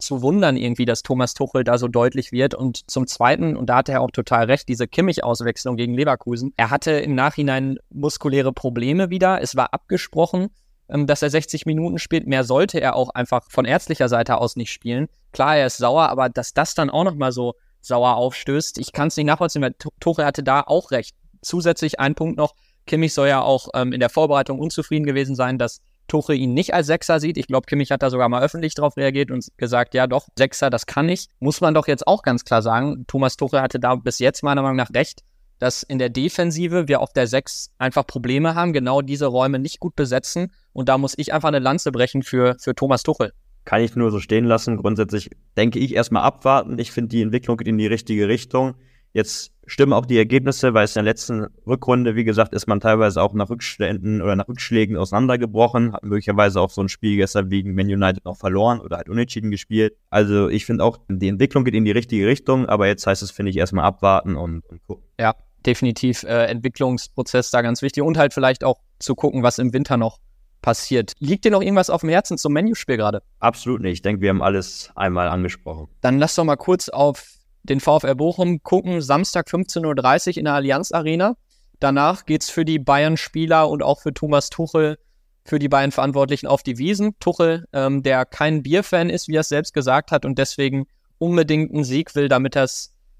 zu 0.00 0.22
wundern 0.22 0.56
irgendwie, 0.56 0.84
dass 0.84 1.02
Thomas 1.02 1.34
Tuchel 1.34 1.64
da 1.64 1.78
so 1.78 1.88
deutlich 1.88 2.32
wird. 2.32 2.54
Und 2.54 2.90
zum 2.90 3.06
Zweiten, 3.06 3.56
und 3.56 3.66
da 3.66 3.76
hat 3.76 3.88
er 3.88 4.00
auch 4.00 4.10
total 4.10 4.46
recht, 4.46 4.68
diese 4.68 4.88
Kimmich-Auswechslung 4.88 5.76
gegen 5.76 5.94
Leverkusen. 5.94 6.52
Er 6.56 6.70
hatte 6.70 6.92
im 6.92 7.14
Nachhinein 7.14 7.78
muskuläre 7.90 8.52
Probleme 8.52 9.10
wieder. 9.10 9.40
Es 9.42 9.56
war 9.56 9.72
abgesprochen, 9.72 10.48
ähm, 10.88 11.06
dass 11.06 11.22
er 11.22 11.30
60 11.30 11.66
Minuten 11.66 11.98
spielt. 11.98 12.26
Mehr 12.26 12.44
sollte 12.44 12.80
er 12.80 12.96
auch 12.96 13.10
einfach 13.10 13.50
von 13.50 13.64
ärztlicher 13.64 14.08
Seite 14.08 14.38
aus 14.38 14.56
nicht 14.56 14.72
spielen. 14.72 15.08
Klar, 15.32 15.56
er 15.56 15.66
ist 15.66 15.78
sauer, 15.78 16.08
aber 16.08 16.28
dass 16.28 16.52
das 16.52 16.74
dann 16.74 16.90
auch 16.90 17.04
nochmal 17.04 17.32
so 17.32 17.54
sauer 17.80 18.16
aufstößt, 18.16 18.78
ich 18.78 18.92
kann 18.92 19.08
es 19.08 19.16
nicht 19.16 19.26
nachvollziehen, 19.26 19.62
weil 19.62 19.74
Tuchel 20.00 20.24
hatte 20.24 20.42
da 20.42 20.60
auch 20.60 20.90
recht. 20.90 21.16
Zusätzlich 21.42 21.98
ein 21.98 22.14
Punkt 22.14 22.36
noch, 22.36 22.54
Kimmich 22.86 23.14
soll 23.14 23.28
ja 23.28 23.40
auch 23.40 23.68
ähm, 23.74 23.92
in 23.92 24.00
der 24.00 24.10
Vorbereitung 24.10 24.58
unzufrieden 24.58 25.06
gewesen 25.06 25.34
sein, 25.34 25.58
dass 25.58 25.80
Tuchel 26.10 26.36
ihn 26.36 26.52
nicht 26.52 26.74
als 26.74 26.88
Sechser 26.88 27.20
sieht. 27.20 27.38
Ich 27.38 27.46
glaube, 27.46 27.66
Kimmich 27.66 27.90
hat 27.90 28.02
da 28.02 28.10
sogar 28.10 28.28
mal 28.28 28.42
öffentlich 28.42 28.74
drauf 28.74 28.96
reagiert 28.96 29.30
und 29.30 29.46
gesagt, 29.56 29.94
ja 29.94 30.06
doch, 30.06 30.26
Sechser, 30.36 30.68
das 30.68 30.86
kann 30.86 31.08
ich. 31.08 31.28
Muss 31.38 31.60
man 31.60 31.72
doch 31.72 31.88
jetzt 31.88 32.06
auch 32.06 32.22
ganz 32.22 32.44
klar 32.44 32.60
sagen. 32.60 33.04
Thomas 33.06 33.36
Tuchel 33.36 33.62
hatte 33.62 33.80
da 33.80 33.94
bis 33.94 34.18
jetzt 34.18 34.42
meiner 34.42 34.62
Meinung 34.62 34.76
nach 34.76 34.90
recht, 34.92 35.22
dass 35.58 35.82
in 35.82 35.98
der 35.98 36.08
Defensive 36.08 36.88
wir 36.88 37.00
auf 37.00 37.12
der 37.12 37.26
Sechs 37.26 37.70
einfach 37.78 38.06
Probleme 38.06 38.54
haben, 38.54 38.72
genau 38.72 39.00
diese 39.00 39.26
Räume 39.26 39.58
nicht 39.58 39.80
gut 39.80 39.94
besetzen. 39.94 40.52
Und 40.72 40.88
da 40.88 40.98
muss 40.98 41.14
ich 41.16 41.32
einfach 41.32 41.48
eine 41.48 41.58
Lanze 41.58 41.92
brechen 41.92 42.22
für, 42.22 42.56
für 42.58 42.74
Thomas 42.74 43.02
Tuchel. 43.02 43.32
Kann 43.64 43.82
ich 43.82 43.94
nur 43.94 44.10
so 44.10 44.20
stehen 44.20 44.46
lassen. 44.46 44.76
Grundsätzlich 44.78 45.30
denke 45.56 45.78
ich 45.78 45.94
erstmal 45.94 46.22
abwarten. 46.22 46.78
Ich 46.78 46.92
finde, 46.92 47.08
die 47.08 47.22
Entwicklung 47.22 47.56
geht 47.56 47.68
in 47.68 47.78
die 47.78 47.86
richtige 47.86 48.26
Richtung. 48.26 48.74
Jetzt 49.12 49.52
stimmen 49.66 49.92
auch 49.92 50.06
die 50.06 50.18
Ergebnisse, 50.18 50.74
weil 50.74 50.84
es 50.84 50.96
in 50.96 51.04
der 51.04 51.12
letzten 51.12 51.46
Rückrunde, 51.66 52.16
wie 52.16 52.24
gesagt, 52.24 52.52
ist 52.52 52.66
man 52.66 52.80
teilweise 52.80 53.22
auch 53.22 53.34
nach 53.34 53.50
Rückständen 53.50 54.22
oder 54.22 54.36
nach 54.36 54.48
Rückschlägen 54.48 54.96
auseinandergebrochen, 54.96 55.92
hat 55.92 56.02
möglicherweise 56.02 56.60
auch 56.60 56.70
so 56.70 56.82
ein 56.82 56.88
Spiel 56.88 57.16
gestern 57.16 57.50
wegen 57.50 57.74
Man 57.74 57.86
United 57.86 58.24
noch 58.24 58.36
verloren 58.36 58.80
oder 58.80 58.98
hat 58.98 59.08
unentschieden 59.08 59.50
gespielt. 59.50 59.96
Also 60.10 60.48
ich 60.48 60.66
finde 60.66 60.84
auch, 60.84 60.98
die 61.08 61.28
Entwicklung 61.28 61.64
geht 61.64 61.74
in 61.74 61.84
die 61.84 61.90
richtige 61.92 62.26
Richtung, 62.26 62.66
aber 62.66 62.86
jetzt 62.86 63.06
heißt 63.06 63.22
es, 63.22 63.30
finde 63.30 63.50
ich, 63.50 63.56
erstmal 63.56 63.84
abwarten 63.84 64.36
und, 64.36 64.64
und 64.66 64.82
gucken. 64.86 65.04
Ja, 65.18 65.34
definitiv 65.66 66.22
äh, 66.22 66.46
Entwicklungsprozess 66.46 67.50
da 67.50 67.62
ganz 67.62 67.82
wichtig 67.82 68.02
und 68.02 68.16
halt 68.18 68.34
vielleicht 68.34 68.64
auch 68.64 68.78
zu 68.98 69.14
gucken, 69.14 69.42
was 69.42 69.58
im 69.58 69.72
Winter 69.72 69.96
noch 69.96 70.18
passiert. 70.62 71.14
Liegt 71.18 71.44
dir 71.44 71.50
noch 71.50 71.62
irgendwas 71.62 71.90
auf 71.90 72.02
dem 72.02 72.10
Herzen 72.10 72.38
zum 72.38 72.52
Menüspiel 72.52 72.96
gerade? 72.96 73.22
Absolut 73.38 73.80
nicht. 73.80 73.94
Ich 73.94 74.02
denke, 74.02 74.20
wir 74.20 74.30
haben 74.30 74.42
alles 74.42 74.90
einmal 74.94 75.28
angesprochen. 75.28 75.88
Dann 76.00 76.18
lass 76.18 76.34
doch 76.34 76.44
mal 76.44 76.56
kurz 76.56 76.88
auf 76.88 77.39
den 77.62 77.80
VfR 77.80 78.14
Bochum 78.14 78.62
gucken, 78.62 79.02
Samstag 79.02 79.48
15.30 79.48 80.28
Uhr 80.28 80.36
in 80.38 80.44
der 80.44 80.54
Allianz 80.54 80.92
Arena. 80.92 81.36
Danach 81.78 82.26
geht's 82.26 82.50
für 82.50 82.64
die 82.64 82.78
Bayern-Spieler 82.78 83.68
und 83.68 83.82
auch 83.82 84.00
für 84.00 84.12
Thomas 84.12 84.50
Tuchel, 84.50 84.98
für 85.44 85.58
die 85.58 85.68
beiden 85.68 85.92
Verantwortlichen 85.92 86.46
auf 86.46 86.62
die 86.62 86.78
Wiesen. 86.78 87.18
Tuchel, 87.20 87.66
ähm, 87.72 88.02
der 88.02 88.26
kein 88.26 88.62
Bierfan 88.62 89.10
ist, 89.10 89.28
wie 89.28 89.36
er 89.36 89.40
es 89.40 89.48
selbst 89.48 89.72
gesagt 89.72 90.10
hat 90.10 90.24
und 90.24 90.38
deswegen 90.38 90.86
unbedingt 91.18 91.72
einen 91.72 91.84
Sieg 91.84 92.14
will, 92.14 92.28
damit 92.28 92.56
er 92.56 92.68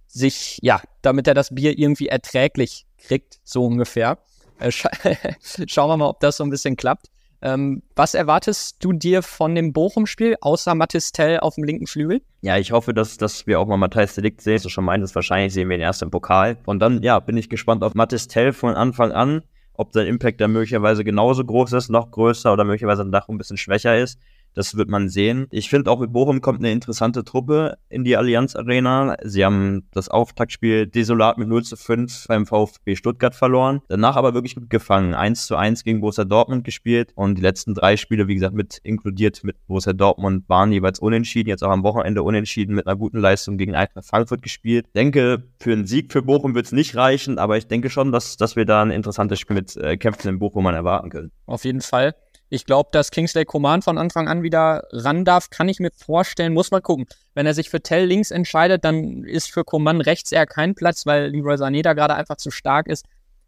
sich, 0.06 0.58
ja, 0.62 0.82
damit 1.02 1.26
er 1.26 1.34
das 1.34 1.54
Bier 1.54 1.78
irgendwie 1.78 2.08
erträglich 2.08 2.86
kriegt, 2.98 3.40
so 3.44 3.64
ungefähr. 3.64 4.18
Äh, 4.58 4.70
scha 4.70 4.90
schauen 5.66 5.88
wir 5.88 5.96
mal, 5.96 6.08
ob 6.08 6.20
das 6.20 6.36
so 6.36 6.44
ein 6.44 6.50
bisschen 6.50 6.76
klappt. 6.76 7.10
Ähm, 7.42 7.82
was 7.96 8.14
erwartest 8.14 8.84
du 8.84 8.92
dir 8.92 9.22
von 9.22 9.54
dem 9.54 9.72
Bochum-Spiel, 9.72 10.36
außer 10.40 10.74
Mathis 10.74 11.12
Tell 11.12 11.40
auf 11.40 11.54
dem 11.54 11.64
linken 11.64 11.86
Flügel? 11.86 12.20
Ja, 12.42 12.58
ich 12.58 12.72
hoffe, 12.72 12.92
dass, 12.92 13.16
dass 13.16 13.46
wir 13.46 13.60
auch 13.60 13.66
mal 13.66 13.76
Matthijs 13.76 14.14
Delikt 14.14 14.40
sehen. 14.40 14.60
Du 14.62 14.68
schon 14.68 14.84
meintest, 14.84 15.14
wahrscheinlich 15.14 15.54
sehen 15.54 15.68
wir 15.68 15.76
ihn 15.76 15.82
erst 15.82 16.02
im 16.02 16.10
Pokal. 16.10 16.58
Und 16.66 16.80
dann, 16.80 17.02
ja, 17.02 17.18
bin 17.20 17.36
ich 17.36 17.48
gespannt 17.48 17.82
auf 17.82 17.94
Mathis 17.94 18.28
Tell 18.28 18.52
von 18.52 18.74
Anfang 18.74 19.12
an 19.12 19.42
ob 19.80 19.94
sein 19.94 20.06
Impact 20.06 20.42
dann 20.42 20.52
möglicherweise 20.52 21.04
genauso 21.04 21.42
groß 21.42 21.72
ist, 21.72 21.88
noch 21.88 22.10
größer 22.10 22.52
oder 22.52 22.64
möglicherweise 22.64 23.02
noch 23.06 23.30
ein 23.30 23.38
bisschen 23.38 23.56
schwächer 23.56 23.98
ist. 23.98 24.20
Das 24.54 24.76
wird 24.76 24.88
man 24.88 25.08
sehen. 25.08 25.46
Ich 25.50 25.70
finde 25.70 25.90
auch 25.90 26.00
mit 26.00 26.12
Bochum 26.12 26.40
kommt 26.40 26.58
eine 26.58 26.72
interessante 26.72 27.24
Truppe 27.24 27.78
in 27.88 28.04
die 28.04 28.16
Allianz 28.16 28.56
Arena. 28.56 29.16
Sie 29.22 29.44
haben 29.44 29.88
das 29.92 30.08
Auftaktspiel 30.08 30.86
desolat 30.86 31.38
mit 31.38 31.48
0 31.48 31.62
zu 31.64 31.76
5 31.76 32.26
beim 32.28 32.46
VfB 32.46 32.96
Stuttgart 32.96 33.34
verloren. 33.34 33.80
Danach 33.88 34.16
aber 34.16 34.34
wirklich 34.34 34.54
gut 34.54 34.70
gefangen. 34.70 35.14
1 35.14 35.46
zu 35.46 35.56
1 35.56 35.84
gegen 35.84 36.00
Borussia 36.00 36.24
Dortmund 36.24 36.64
gespielt 36.64 37.12
und 37.14 37.36
die 37.36 37.42
letzten 37.42 37.74
drei 37.74 37.96
Spiele, 37.96 38.28
wie 38.28 38.34
gesagt, 38.34 38.54
mit 38.54 38.78
inkludiert 38.82 39.42
mit 39.44 39.56
Borussia 39.66 39.92
Dortmund 39.92 40.48
waren 40.48 40.72
jeweils 40.72 40.98
unentschieden. 40.98 41.48
Jetzt 41.48 41.62
auch 41.62 41.70
am 41.70 41.82
Wochenende 41.82 42.22
unentschieden 42.22 42.74
mit 42.74 42.86
einer 42.86 42.96
guten 42.96 43.18
Leistung 43.18 43.56
gegen 43.58 43.74
Eintracht 43.74 44.06
Frankfurt 44.06 44.42
gespielt. 44.42 44.86
denke, 44.94 45.44
für 45.58 45.72
einen 45.72 45.86
Sieg 45.86 46.12
für 46.12 46.22
Bochum 46.22 46.54
wird 46.54 46.66
es 46.66 46.72
nicht 46.72 46.96
reichen, 46.96 47.38
aber 47.38 47.56
ich 47.56 47.66
denke 47.66 47.90
schon, 47.90 48.12
dass, 48.12 48.36
dass 48.36 48.56
wir 48.56 48.64
da 48.64 48.82
ein 48.82 48.90
interessantes 48.90 49.38
Spiel 49.40 49.56
mit 49.56 49.76
äh, 49.76 49.96
Kämpfen 49.96 50.28
in 50.28 50.38
Bochum 50.38 50.66
erwarten 50.66 51.10
können. 51.10 51.30
Auf 51.46 51.64
jeden 51.64 51.80
Fall. 51.80 52.14
Ich 52.52 52.66
glaube, 52.66 52.90
dass 52.92 53.12
Kingsley 53.12 53.44
Coman 53.44 53.80
von 53.80 53.96
Anfang 53.96 54.28
an 54.28 54.42
wieder 54.42 54.82
ran 54.90 55.24
darf, 55.24 55.50
kann 55.50 55.68
ich 55.68 55.78
mir 55.78 55.92
vorstellen. 55.96 56.52
Muss 56.52 56.72
man 56.72 56.82
gucken. 56.82 57.06
Wenn 57.32 57.46
er 57.46 57.54
sich 57.54 57.70
für 57.70 57.80
Tell 57.80 58.04
links 58.04 58.32
entscheidet, 58.32 58.84
dann 58.84 59.22
ist 59.22 59.52
für 59.52 59.64
Coman 59.64 60.00
rechts 60.00 60.32
eher 60.32 60.46
kein 60.46 60.74
Platz, 60.74 61.06
weil 61.06 61.28
Leroy 61.28 61.54
Sané 61.54 61.82
da 61.82 61.92
gerade 61.92 62.16
einfach 62.16 62.36
zu 62.36 62.50
stark 62.50 62.88
ist. 62.88 63.06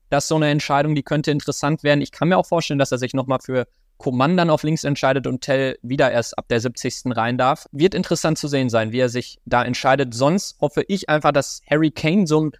Das 0.08 0.24
ist 0.24 0.28
so 0.28 0.36
eine 0.36 0.50
Entscheidung, 0.50 0.94
die 0.94 1.02
könnte 1.02 1.32
interessant 1.32 1.82
werden. 1.82 2.00
Ich 2.00 2.12
kann 2.12 2.28
mir 2.28 2.38
auch 2.38 2.46
vorstellen, 2.46 2.78
dass 2.78 2.92
er 2.92 2.98
sich 2.98 3.12
nochmal 3.12 3.40
für 3.40 3.66
Coman 3.98 4.36
dann 4.36 4.50
auf 4.50 4.62
links 4.62 4.84
entscheidet 4.84 5.26
und 5.26 5.40
Tell 5.40 5.78
wieder 5.82 6.12
erst 6.12 6.38
ab 6.38 6.46
der 6.48 6.60
70. 6.60 7.16
rein 7.16 7.38
darf. 7.38 7.66
Wird 7.72 7.94
interessant 7.94 8.38
zu 8.38 8.46
sehen 8.46 8.70
sein, 8.70 8.92
wie 8.92 9.00
er 9.00 9.08
sich 9.08 9.38
da 9.46 9.64
entscheidet. 9.64 10.14
Sonst 10.14 10.60
hoffe 10.60 10.84
ich 10.86 11.08
einfach, 11.08 11.32
dass 11.32 11.60
Harry 11.68 11.90
Kane 11.90 12.26
so 12.28 12.40
ein 12.40 12.52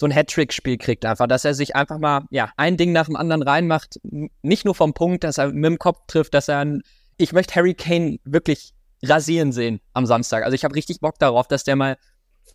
so 0.00 0.06
ein 0.06 0.12
Hattrick-Spiel 0.12 0.78
kriegt 0.78 1.04
einfach, 1.04 1.26
dass 1.26 1.44
er 1.44 1.52
sich 1.52 1.76
einfach 1.76 1.98
mal, 1.98 2.24
ja, 2.30 2.50
ein 2.56 2.78
Ding 2.78 2.90
nach 2.92 3.04
dem 3.04 3.16
anderen 3.16 3.42
reinmacht. 3.42 4.00
Nicht 4.40 4.64
nur 4.64 4.74
vom 4.74 4.94
Punkt, 4.94 5.24
dass 5.24 5.36
er 5.36 5.48
mit 5.48 5.66
dem 5.66 5.78
Kopf 5.78 5.98
trifft, 6.06 6.32
dass 6.32 6.48
er, 6.48 6.60
ein, 6.60 6.82
ich 7.18 7.34
möchte 7.34 7.54
Harry 7.54 7.74
Kane 7.74 8.16
wirklich 8.24 8.72
rasieren 9.02 9.52
sehen 9.52 9.80
am 9.92 10.06
Samstag. 10.06 10.42
Also 10.42 10.54
ich 10.54 10.64
habe 10.64 10.74
richtig 10.74 11.00
Bock 11.00 11.18
darauf, 11.18 11.48
dass 11.48 11.64
der 11.64 11.76
mal 11.76 11.98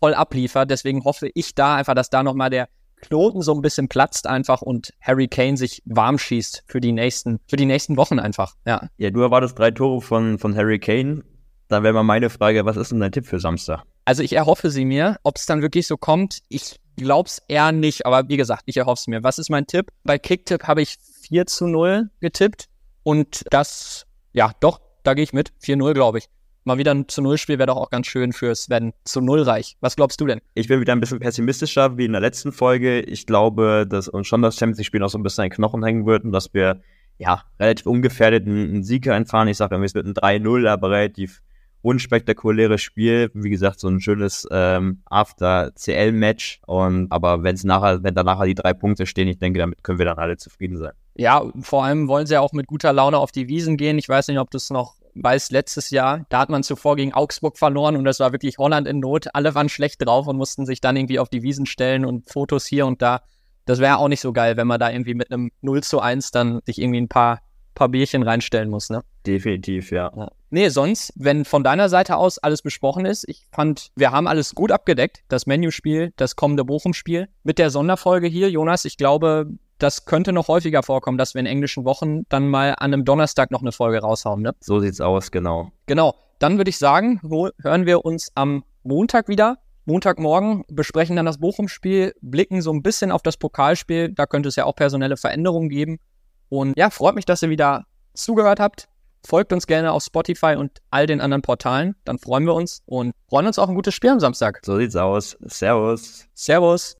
voll 0.00 0.12
abliefert. 0.12 0.72
Deswegen 0.72 1.04
hoffe 1.04 1.30
ich 1.34 1.54
da 1.54 1.76
einfach, 1.76 1.94
dass 1.94 2.10
da 2.10 2.24
nochmal 2.24 2.50
der 2.50 2.68
Knoten 3.00 3.42
so 3.42 3.54
ein 3.54 3.62
bisschen 3.62 3.88
platzt 3.88 4.26
einfach 4.26 4.60
und 4.60 4.92
Harry 5.00 5.28
Kane 5.28 5.56
sich 5.56 5.84
warm 5.86 6.18
schießt 6.18 6.64
für 6.66 6.80
die 6.80 6.90
nächsten, 6.90 7.38
für 7.46 7.56
die 7.56 7.66
nächsten 7.66 7.96
Wochen 7.96 8.18
einfach. 8.18 8.56
Ja. 8.66 8.88
Ja, 8.96 9.10
du 9.10 9.20
erwartest 9.20 9.56
drei 9.56 9.70
Tore 9.70 10.00
von, 10.00 10.40
von 10.40 10.56
Harry 10.56 10.80
Kane. 10.80 11.22
Da 11.68 11.84
wäre 11.84 11.94
mal 11.94 12.02
meine 12.02 12.28
Frage, 12.28 12.64
was 12.64 12.76
ist 12.76 12.90
denn 12.90 12.98
dein 12.98 13.12
Tipp 13.12 13.26
für 13.26 13.38
Samstag? 13.38 13.84
Also 14.06 14.22
ich 14.22 14.32
erhoffe 14.32 14.70
sie 14.70 14.84
mir. 14.84 15.18
Ob 15.24 15.36
es 15.36 15.46
dann 15.46 15.60
wirklich 15.60 15.86
so 15.86 15.96
kommt, 15.96 16.38
ich 16.48 16.80
glaub's 16.96 17.42
eher 17.48 17.72
nicht, 17.72 18.06
aber 18.06 18.28
wie 18.28 18.36
gesagt, 18.36 18.62
ich 18.66 18.76
erhoffe 18.76 19.00
es 19.00 19.06
mir. 19.08 19.22
Was 19.22 19.38
ist 19.38 19.50
mein 19.50 19.66
Tipp? 19.66 19.88
Bei 20.04 20.16
Kicktipp 20.16 20.62
habe 20.64 20.80
ich 20.80 20.96
4 21.22 21.46
zu 21.46 21.66
0 21.66 22.08
getippt 22.20 22.68
und 23.02 23.44
das, 23.50 24.06
ja, 24.32 24.52
doch, 24.60 24.80
da 25.02 25.14
gehe 25.14 25.24
ich 25.24 25.32
mit. 25.32 25.52
4-0, 25.62 25.92
glaube 25.94 26.18
ich. 26.18 26.28
Mal 26.64 26.78
wieder 26.78 26.92
ein 26.92 27.06
zu 27.08 27.22
Null 27.22 27.38
Spiel 27.38 27.58
wäre 27.58 27.68
doch 27.68 27.76
auch 27.76 27.90
ganz 27.90 28.08
schön 28.08 28.32
für 28.32 28.52
Sven. 28.54 28.92
Zu 29.04 29.20
Null 29.20 29.42
reich. 29.42 29.76
Was 29.80 29.94
glaubst 29.94 30.20
du 30.20 30.26
denn? 30.26 30.40
Ich 30.54 30.66
bin 30.66 30.80
wieder 30.80 30.92
ein 30.92 31.00
bisschen 31.00 31.20
pessimistischer 31.20 31.96
wie 31.96 32.06
in 32.06 32.12
der 32.12 32.20
letzten 32.20 32.50
Folge. 32.50 33.00
Ich 33.00 33.26
glaube, 33.26 33.86
dass 33.88 34.08
uns 34.08 34.26
schon 34.26 34.42
das 34.42 34.56
Champions 34.56 34.78
League-Spiel 34.78 35.00
noch 35.00 35.10
so 35.10 35.18
ein 35.18 35.22
bisschen 35.22 35.44
ein 35.44 35.50
Knochen 35.50 35.84
hängen 35.84 36.06
wird 36.06 36.24
und 36.24 36.32
dass 36.32 36.54
wir 36.54 36.80
ja 37.18 37.44
relativ 37.60 37.86
ungefährdet 37.86 38.46
einen 38.46 38.82
Sieg 38.82 39.08
einfahren. 39.08 39.46
Ich 39.46 39.58
sage, 39.58 39.76
es 39.84 39.94
wird 39.94 40.06
ein 40.06 40.14
3-0, 40.14 40.68
aber 40.68 40.90
relativ 40.90 41.40
unspektakuläres 41.86 42.82
Spiel. 42.82 43.30
Wie 43.32 43.48
gesagt, 43.48 43.78
so 43.78 43.88
ein 43.88 44.00
schönes 44.00 44.46
ähm, 44.50 45.02
After-CL-Match. 45.06 46.60
Und 46.66 47.12
aber 47.12 47.44
wenn 47.44 47.54
es 47.54 47.62
nachher, 47.62 48.02
wenn 48.02 48.14
da 48.14 48.24
nachher 48.24 48.46
die 48.46 48.56
drei 48.56 48.74
Punkte 48.74 49.06
stehen, 49.06 49.28
ich 49.28 49.38
denke, 49.38 49.60
damit 49.60 49.84
können 49.84 49.98
wir 49.98 50.06
dann 50.06 50.18
alle 50.18 50.36
zufrieden 50.36 50.76
sein. 50.78 50.92
Ja, 51.14 51.44
vor 51.60 51.84
allem 51.84 52.08
wollen 52.08 52.26
sie 52.26 52.34
ja 52.34 52.40
auch 52.40 52.52
mit 52.52 52.66
guter 52.66 52.92
Laune 52.92 53.18
auf 53.18 53.30
die 53.30 53.46
Wiesen 53.46 53.76
gehen. 53.76 53.98
Ich 53.98 54.08
weiß 54.08 54.26
nicht, 54.28 54.40
ob 54.40 54.50
du 54.50 54.56
es 54.56 54.68
noch 54.70 54.96
weißt, 55.14 55.52
letztes 55.52 55.90
Jahr, 55.90 56.26
da 56.28 56.40
hat 56.40 56.50
man 56.50 56.62
zuvor 56.62 56.96
gegen 56.96 57.14
Augsburg 57.14 57.56
verloren 57.56 57.96
und 57.96 58.04
das 58.04 58.20
war 58.20 58.32
wirklich 58.32 58.58
Holland 58.58 58.86
in 58.86 58.98
Not. 58.98 59.28
Alle 59.32 59.54
waren 59.54 59.68
schlecht 59.68 60.04
drauf 60.04 60.26
und 60.26 60.36
mussten 60.36 60.66
sich 60.66 60.80
dann 60.80 60.96
irgendwie 60.96 61.20
auf 61.20 61.30
die 61.30 61.42
Wiesen 61.42 61.66
stellen 61.66 62.04
und 62.04 62.28
Fotos 62.28 62.66
hier 62.66 62.84
und 62.84 63.00
da. 63.00 63.22
Das 63.64 63.78
wäre 63.78 63.96
auch 63.96 64.08
nicht 64.08 64.20
so 64.20 64.32
geil, 64.32 64.56
wenn 64.56 64.66
man 64.66 64.78
da 64.78 64.90
irgendwie 64.90 65.14
mit 65.14 65.32
einem 65.32 65.50
0 65.62 65.82
zu 65.84 66.00
1 66.00 66.32
dann 66.32 66.60
sich 66.66 66.80
irgendwie 66.80 67.00
ein 67.00 67.08
paar 67.08 67.40
paar 67.76 67.88
Bierchen 67.88 68.24
reinstellen 68.24 68.68
muss, 68.68 68.90
ne? 68.90 69.04
Definitiv, 69.24 69.92
ja. 69.92 70.10
ja. 70.16 70.32
Nee, 70.50 70.68
sonst, 70.70 71.12
wenn 71.14 71.44
von 71.44 71.62
deiner 71.62 71.88
Seite 71.88 72.16
aus 72.16 72.38
alles 72.38 72.62
besprochen 72.62 73.06
ist, 73.06 73.28
ich 73.28 73.46
fand, 73.52 73.92
wir 73.94 74.10
haben 74.10 74.26
alles 74.26 74.56
gut 74.56 74.72
abgedeckt. 74.72 75.22
Das 75.28 75.46
Menüspiel, 75.46 76.12
das 76.16 76.34
kommende 76.34 76.64
Bochum-Spiel. 76.64 77.28
Mit 77.44 77.58
der 77.58 77.70
Sonderfolge 77.70 78.26
hier, 78.26 78.50
Jonas, 78.50 78.84
ich 78.84 78.96
glaube, 78.96 79.46
das 79.78 80.06
könnte 80.06 80.32
noch 80.32 80.48
häufiger 80.48 80.82
vorkommen, 80.82 81.18
dass 81.18 81.34
wir 81.34 81.40
in 81.40 81.46
englischen 81.46 81.84
Wochen 81.84 82.22
dann 82.28 82.48
mal 82.48 82.70
an 82.70 82.92
einem 82.92 83.04
Donnerstag 83.04 83.50
noch 83.50 83.60
eine 83.60 83.72
Folge 83.72 83.98
raushauen, 84.00 84.42
ne? 84.42 84.54
So 84.60 84.80
sieht's 84.80 85.00
aus, 85.00 85.30
genau. 85.30 85.70
Genau. 85.86 86.14
Dann 86.38 86.58
würde 86.58 86.70
ich 86.70 86.78
sagen, 86.78 87.20
hören 87.62 87.86
wir 87.86 88.04
uns 88.04 88.30
am 88.34 88.64
Montag 88.82 89.28
wieder. 89.28 89.58
Montagmorgen 89.84 90.64
besprechen 90.68 91.16
dann 91.16 91.26
das 91.26 91.38
Bochum-Spiel, 91.38 92.14
blicken 92.20 92.60
so 92.60 92.72
ein 92.72 92.82
bisschen 92.82 93.12
auf 93.12 93.22
das 93.22 93.36
Pokalspiel. 93.36 94.12
Da 94.12 94.26
könnte 94.26 94.48
es 94.48 94.56
ja 94.56 94.64
auch 94.64 94.74
personelle 94.74 95.16
Veränderungen 95.16 95.68
geben. 95.68 95.98
Und 96.48 96.76
ja, 96.76 96.90
freut 96.90 97.14
mich, 97.14 97.24
dass 97.24 97.42
ihr 97.42 97.50
wieder 97.50 97.84
zugehört 98.14 98.60
habt. 98.60 98.88
Folgt 99.26 99.52
uns 99.52 99.66
gerne 99.66 99.90
auf 99.90 100.04
Spotify 100.04 100.54
und 100.56 100.78
all 100.90 101.06
den 101.06 101.20
anderen 101.20 101.42
Portalen. 101.42 101.96
Dann 102.04 102.18
freuen 102.18 102.44
wir 102.44 102.54
uns 102.54 102.82
und 102.86 103.12
freuen 103.28 103.46
uns 103.46 103.58
auf 103.58 103.68
ein 103.68 103.74
gutes 103.74 103.94
Spiel 103.94 104.10
am 104.10 104.20
Samstag. 104.20 104.60
So 104.64 104.78
sieht's 104.78 104.94
aus. 104.94 105.36
Servus. 105.40 106.28
Servus. 106.34 106.94